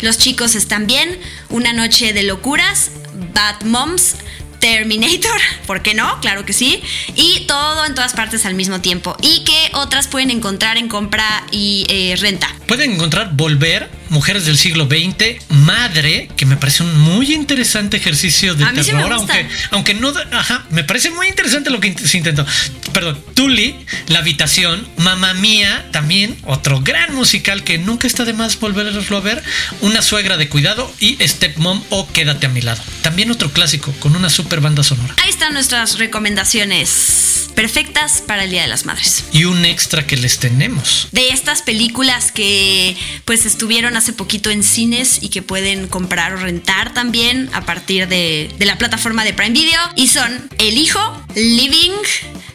Los 0.00 0.18
chicos 0.18 0.54
están 0.54 0.86
bien, 0.86 1.18
Una 1.48 1.72
noche 1.72 2.12
de 2.12 2.22
locuras, 2.22 2.90
Bad 3.34 3.62
Moms, 3.64 4.16
Terminator, 4.60 5.40
¿por 5.66 5.82
qué 5.82 5.94
no? 5.94 6.20
Claro 6.20 6.44
que 6.44 6.52
sí. 6.52 6.82
Y 7.16 7.46
todo 7.46 7.84
en 7.86 7.94
todas 7.94 8.12
partes 8.12 8.46
al 8.46 8.54
mismo 8.54 8.80
tiempo. 8.80 9.16
Y 9.22 9.44
que 9.44 9.70
otras 9.74 10.06
pueden 10.06 10.30
encontrar 10.30 10.76
en 10.76 10.88
compra 10.88 11.44
y 11.50 11.86
eh, 11.88 12.16
renta. 12.18 12.54
Pueden 12.66 12.92
encontrar 12.92 13.34
Volver, 13.34 13.90
Mujeres 14.10 14.44
del 14.44 14.58
siglo 14.58 14.86
XX, 14.86 15.42
Madre, 15.48 16.28
que 16.36 16.44
me 16.44 16.56
parece 16.56 16.82
un 16.82 16.98
muy 16.98 17.32
interesante 17.32 17.96
ejercicio 17.96 18.54
de 18.54 18.66
terror, 18.66 19.12
aunque, 19.12 19.48
aunque 19.70 19.94
no, 19.94 20.12
ajá, 20.32 20.66
me 20.70 20.84
parece 20.84 21.10
muy 21.10 21.28
interesante 21.28 21.70
lo 21.70 21.80
que 21.80 21.96
se 21.96 22.18
intentó. 22.18 22.44
Perdón, 22.92 23.18
Tully, 23.34 23.74
La 24.08 24.18
Habitación, 24.18 24.86
Mamá 24.98 25.34
Mía, 25.34 25.88
también 25.92 26.36
otro 26.44 26.80
gran 26.80 27.14
musical 27.14 27.64
que 27.64 27.78
nunca 27.78 28.06
está 28.06 28.24
de 28.24 28.32
más 28.32 28.58
volverlo 28.58 29.16
a 29.16 29.20
ver, 29.20 29.42
Una 29.80 30.02
suegra 30.02 30.36
de 30.36 30.48
cuidado 30.48 30.92
y 31.00 31.16
Stepmom 31.26 31.82
o 31.90 32.08
Quédate 32.12 32.46
a 32.46 32.48
mi 32.48 32.60
lado. 32.60 32.82
También 33.02 33.30
otro 33.30 33.50
clásico 33.52 33.92
con 34.00 34.16
una 34.16 34.28
super 34.30 34.60
banda 34.60 34.82
sonora. 34.82 35.14
Ahí 35.22 35.30
están 35.30 35.54
nuestras 35.54 35.98
recomendaciones 35.98 37.50
perfectas 37.54 38.22
para 38.26 38.44
el 38.44 38.50
Día 38.50 38.62
de 38.62 38.68
las 38.68 38.86
Madres. 38.86 39.24
Y 39.32 39.44
un 39.44 39.64
extra 39.64 40.06
que 40.06 40.16
les 40.16 40.38
tenemos. 40.38 41.08
De 41.12 41.28
estas 41.28 41.62
películas 41.62 42.32
que 42.32 42.96
pues 43.24 43.44
estuvieron 43.44 43.96
hace 44.00 44.14
poquito 44.14 44.50
en 44.50 44.62
cines 44.62 45.18
y 45.20 45.28
que 45.28 45.42
pueden 45.42 45.86
comprar 45.86 46.32
o 46.32 46.36
rentar 46.38 46.94
también 46.94 47.50
a 47.52 47.66
partir 47.66 48.08
de, 48.08 48.50
de 48.58 48.64
la 48.64 48.78
plataforma 48.78 49.24
de 49.24 49.34
Prime 49.34 49.52
Video. 49.52 49.78
Y 49.94 50.08
son 50.08 50.48
El 50.58 50.78
Hijo, 50.78 50.98
Living, 51.34 51.92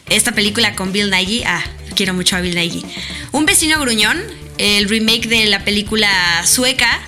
esta 0.08 0.32
película 0.32 0.74
con 0.74 0.92
Bill 0.92 1.08
Nighy. 1.08 1.44
Ah, 1.44 1.62
quiero 1.94 2.14
mucho 2.14 2.36
a 2.36 2.40
Bill 2.40 2.56
Nighy. 2.56 2.84
Un 3.30 3.46
vecino 3.46 3.80
gruñón, 3.80 4.20
el 4.58 4.88
remake 4.88 5.28
de 5.28 5.46
la 5.46 5.64
película 5.64 6.10
sueca. 6.44 7.00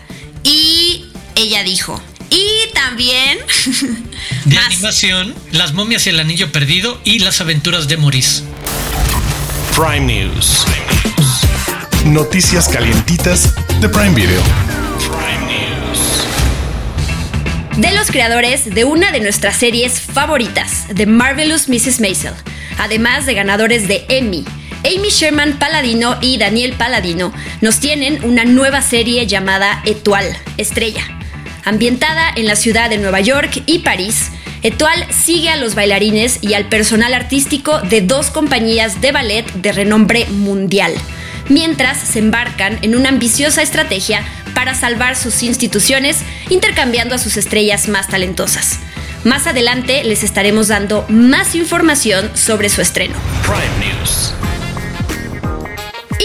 Y 0.45 1.07
ella 1.35 1.65
dijo, 1.65 2.01
y 2.31 2.73
también. 2.75 3.39
de 4.45 4.55
más. 4.55 4.67
animación, 4.67 5.35
Las 5.51 5.75
momias 5.75 6.07
y 6.07 6.11
el 6.11 6.21
anillo 6.21 6.53
perdido 6.53 7.01
y 7.05 7.19
Las 7.19 7.41
aventuras 7.41 7.89
de 7.89 7.97
Maurice. 7.97 8.45
Prime 9.75 10.01
News. 10.01 10.65
Noticias 12.09 12.69
calientitas 12.69 13.55
de 13.81 13.89
Prime 13.89 14.15
Video. 14.15 14.41
De 17.77 17.93
los 17.93 18.11
creadores 18.11 18.75
de 18.75 18.85
una 18.85 19.13
de 19.13 19.21
nuestras 19.21 19.57
series 19.57 20.01
favoritas, 20.01 20.87
The 20.95 21.05
Marvelous 21.07 21.69
Mrs. 21.69 22.01
Maisel, 22.01 22.33
además 22.79 23.27
de 23.27 23.35
ganadores 23.35 23.89
de 23.89 24.07
Emmy, 24.09 24.45
Amy 24.85 25.11
Sherman 25.11 25.59
Paladino 25.59 26.17
y 26.23 26.39
Daniel 26.39 26.73
Paladino 26.73 27.33
nos 27.61 27.79
tienen 27.79 28.25
una 28.25 28.45
nueva 28.45 28.81
serie 28.81 29.27
llamada 29.27 29.83
Etual, 29.85 30.25
Estrella 30.57 31.19
Ambientada 31.69 32.31
en 32.35 32.47
la 32.47 32.57
ciudad 32.57 32.89
de 32.89 32.97
Nueva 32.97 33.21
York 33.21 33.63
y 33.67 33.81
París, 33.81 34.31
Etoile 34.63 35.07
sigue 35.13 35.51
a 35.51 35.57
los 35.57 35.75
bailarines 35.75 36.39
y 36.41 36.55
al 36.55 36.65
personal 36.71 37.13
artístico 37.13 37.81
de 37.83 38.01
dos 38.01 38.31
compañías 38.31 39.03
de 39.03 39.13
ballet 39.13 39.45
de 39.53 39.73
renombre 39.73 40.25
mundial, 40.31 40.95
mientras 41.49 41.99
se 41.99 42.19
embarcan 42.19 42.79
en 42.83 42.97
una 42.97 43.09
ambiciosa 43.09 43.63
estrategia 43.63 44.23
para 44.55 44.75
salvar 44.75 45.17
sus 45.17 45.43
instituciones 45.43 46.19
intercambiando 46.51 47.15
a 47.15 47.19
sus 47.19 47.37
estrellas 47.37 47.89
más 47.89 48.09
talentosas. 48.09 48.79
Más 49.25 49.47
adelante 49.47 50.05
les 50.05 50.23
estaremos 50.23 50.69
dando 50.69 51.05
más 51.09 51.55
información 51.55 52.31
sobre 52.35 52.69
su 52.69 52.81
estreno. 52.81 53.15
Prime 53.43 53.93
News. 53.93 54.33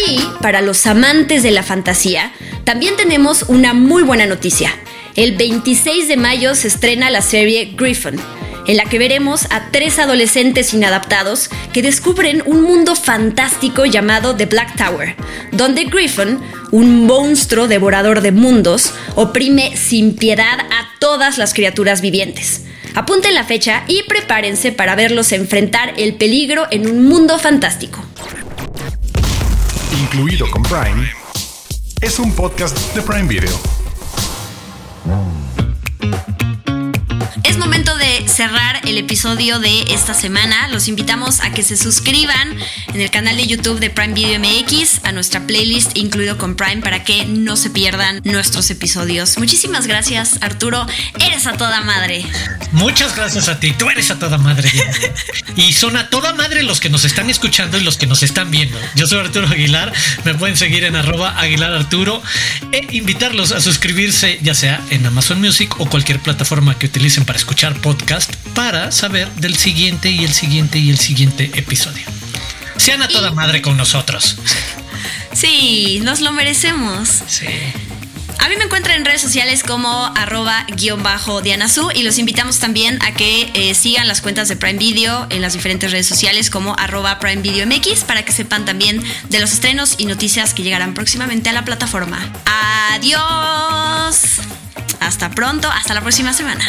Y 0.07 0.21
para 0.41 0.61
los 0.61 0.85
amantes 0.85 1.43
de 1.43 1.51
la 1.51 1.63
fantasía, 1.63 2.31
también 2.63 2.95
tenemos 2.95 3.43
una 3.43 3.73
muy 3.73 4.03
buena 4.03 4.25
noticia. 4.25 4.71
El 5.15 5.37
26 5.37 6.07
de 6.07 6.17
mayo 6.17 6.55
se 6.55 6.67
estrena 6.67 7.09
la 7.09 7.21
serie 7.21 7.73
Griffin, 7.75 8.19
en 8.67 8.77
la 8.77 8.85
que 8.85 8.99
veremos 8.99 9.45
a 9.49 9.69
tres 9.71 9.99
adolescentes 9.99 10.73
inadaptados 10.73 11.49
que 11.73 11.81
descubren 11.81 12.43
un 12.45 12.61
mundo 12.61 12.95
fantástico 12.95 13.85
llamado 13.85 14.35
The 14.35 14.45
Black 14.45 14.75
Tower, 14.75 15.15
donde 15.51 15.85
Griffin, 15.85 16.39
un 16.71 17.05
monstruo 17.05 17.67
devorador 17.67 18.21
de 18.21 18.31
mundos, 18.31 18.93
oprime 19.15 19.75
sin 19.75 20.15
piedad 20.15 20.59
a 20.59 20.99
todas 20.99 21.37
las 21.37 21.53
criaturas 21.53 22.01
vivientes. 22.01 22.65
Apunten 22.95 23.33
la 23.33 23.43
fecha 23.43 23.83
y 23.87 24.03
prepárense 24.03 24.71
para 24.71 24.95
verlos 24.95 25.31
enfrentar 25.31 25.93
el 25.97 26.15
peligro 26.15 26.67
en 26.69 26.87
un 26.87 27.07
mundo 27.07 27.39
fantástico. 27.39 28.03
Incluido 29.99 30.49
con 30.51 30.61
Prime, 30.63 31.11
es 32.01 32.19
un 32.19 32.33
podcast 32.33 32.77
de 32.93 33.01
Prime 33.01 33.27
Video. 33.27 33.59
Es 37.41 37.57
momento 37.57 37.97
de 37.97 38.27
cerrar 38.27 38.81
el 38.87 38.97
episodio 38.97 39.57
de 39.59 39.81
esta 39.89 40.13
semana. 40.13 40.67
Los 40.67 40.87
invitamos 40.87 41.39
a 41.41 41.51
que 41.51 41.63
se 41.63 41.75
suscriban 41.75 42.55
en 42.93 43.01
el 43.01 43.09
canal 43.09 43.35
de 43.35 43.47
YouTube 43.47 43.79
de 43.79 43.89
Prime 43.89 44.13
Video 44.13 44.39
MX, 44.39 45.03
a 45.03 45.11
nuestra 45.11 45.41
playlist 45.47 45.97
incluido 45.97 46.37
con 46.37 46.55
Prime 46.55 46.81
para 46.81 47.03
que 47.03 47.25
no 47.25 47.55
se 47.55 47.71
pierdan 47.71 48.21
nuestros 48.23 48.69
episodios. 48.69 49.37
Muchísimas 49.39 49.87
gracias, 49.87 50.37
Arturo. 50.41 50.85
Eres 51.19 51.47
a 51.47 51.53
toda 51.53 51.81
madre. 51.81 52.23
Muchas 52.71 53.15
gracias 53.15 53.49
a 53.49 53.59
ti. 53.59 53.71
Tú 53.71 53.89
eres 53.89 54.11
a 54.11 54.19
toda 54.19 54.37
madre. 54.37 54.71
y 55.55 55.73
son 55.73 55.97
a 55.97 56.09
toda 56.09 56.33
madre 56.33 56.61
los 56.61 56.79
que 56.79 56.89
nos 56.89 57.03
están 57.03 57.31
escuchando 57.31 57.79
y 57.79 57.83
los 57.83 57.97
que 57.97 58.05
nos 58.05 58.21
están 58.21 58.51
viendo. 58.51 58.77
Yo 58.95 59.07
soy 59.07 59.19
Arturo 59.19 59.47
Aguilar. 59.47 59.91
Me 60.23 60.35
pueden 60.35 60.55
seguir 60.55 60.83
en 60.83 60.95
arroba 60.95 61.39
Aguilar 61.39 61.73
Arturo 61.73 62.21
e 62.71 62.87
invitarlos 62.91 63.51
a 63.51 63.59
suscribirse 63.59 64.39
ya 64.43 64.53
sea 64.53 64.81
en 64.91 65.05
Amazon 65.05 65.41
Music 65.41 65.79
o 65.79 65.87
cualquier 65.87 66.19
plataforma 66.19 66.77
que 66.77 66.85
utilicen 66.85 67.22
para 67.25 67.37
escuchar 67.37 67.79
podcast 67.81 68.33
para 68.55 68.91
saber 68.91 69.29
del 69.35 69.55
siguiente 69.55 70.09
y 70.09 70.23
el 70.23 70.33
siguiente 70.33 70.79
y 70.79 70.89
el 70.89 70.99
siguiente 70.99 71.51
episodio. 71.55 72.05
Sean 72.77 73.01
a 73.01 73.07
toda 73.07 73.31
madre 73.31 73.61
con 73.61 73.77
nosotros. 73.77 74.37
Sí, 75.33 75.99
nos 76.03 76.21
lo 76.21 76.31
merecemos. 76.31 77.23
Sí. 77.27 77.47
A 78.39 78.49
mí 78.49 78.57
me 78.57 78.65
encuentran 78.65 78.97
en 78.97 79.05
redes 79.05 79.21
sociales 79.21 79.63
como 79.63 80.05
arroba 80.17 80.65
guion 80.75 81.01
bajo 81.01 81.41
Dianazú 81.41 81.91
y 81.93 82.03
los 82.03 82.17
invitamos 82.17 82.59
también 82.59 83.01
a 83.01 83.13
que 83.13 83.49
eh, 83.53 83.73
sigan 83.73 84.07
las 84.07 84.21
cuentas 84.21 84.49
de 84.49 84.57
Prime 84.57 84.77
Video 84.77 85.27
en 85.29 85.41
las 85.41 85.53
diferentes 85.53 85.91
redes 85.91 86.07
sociales 86.07 86.49
como 86.49 86.75
arroba 86.77 87.19
Prime 87.19 87.41
Video 87.41 87.65
MX 87.65 88.03
para 88.03 88.23
que 88.23 88.33
sepan 88.33 88.65
también 88.65 89.01
de 89.29 89.39
los 89.39 89.53
estrenos 89.53 89.95
y 89.97 90.05
noticias 90.05 90.53
que 90.53 90.61
llegarán 90.61 90.93
próximamente 90.93 91.49
a 91.49 91.53
la 91.53 91.63
plataforma. 91.63 92.19
Adiós. 92.91 94.39
Hasta 94.99 95.31
pronto, 95.31 95.71
hasta 95.71 95.93
la 95.93 96.01
próxima 96.01 96.33
semana. 96.33 96.65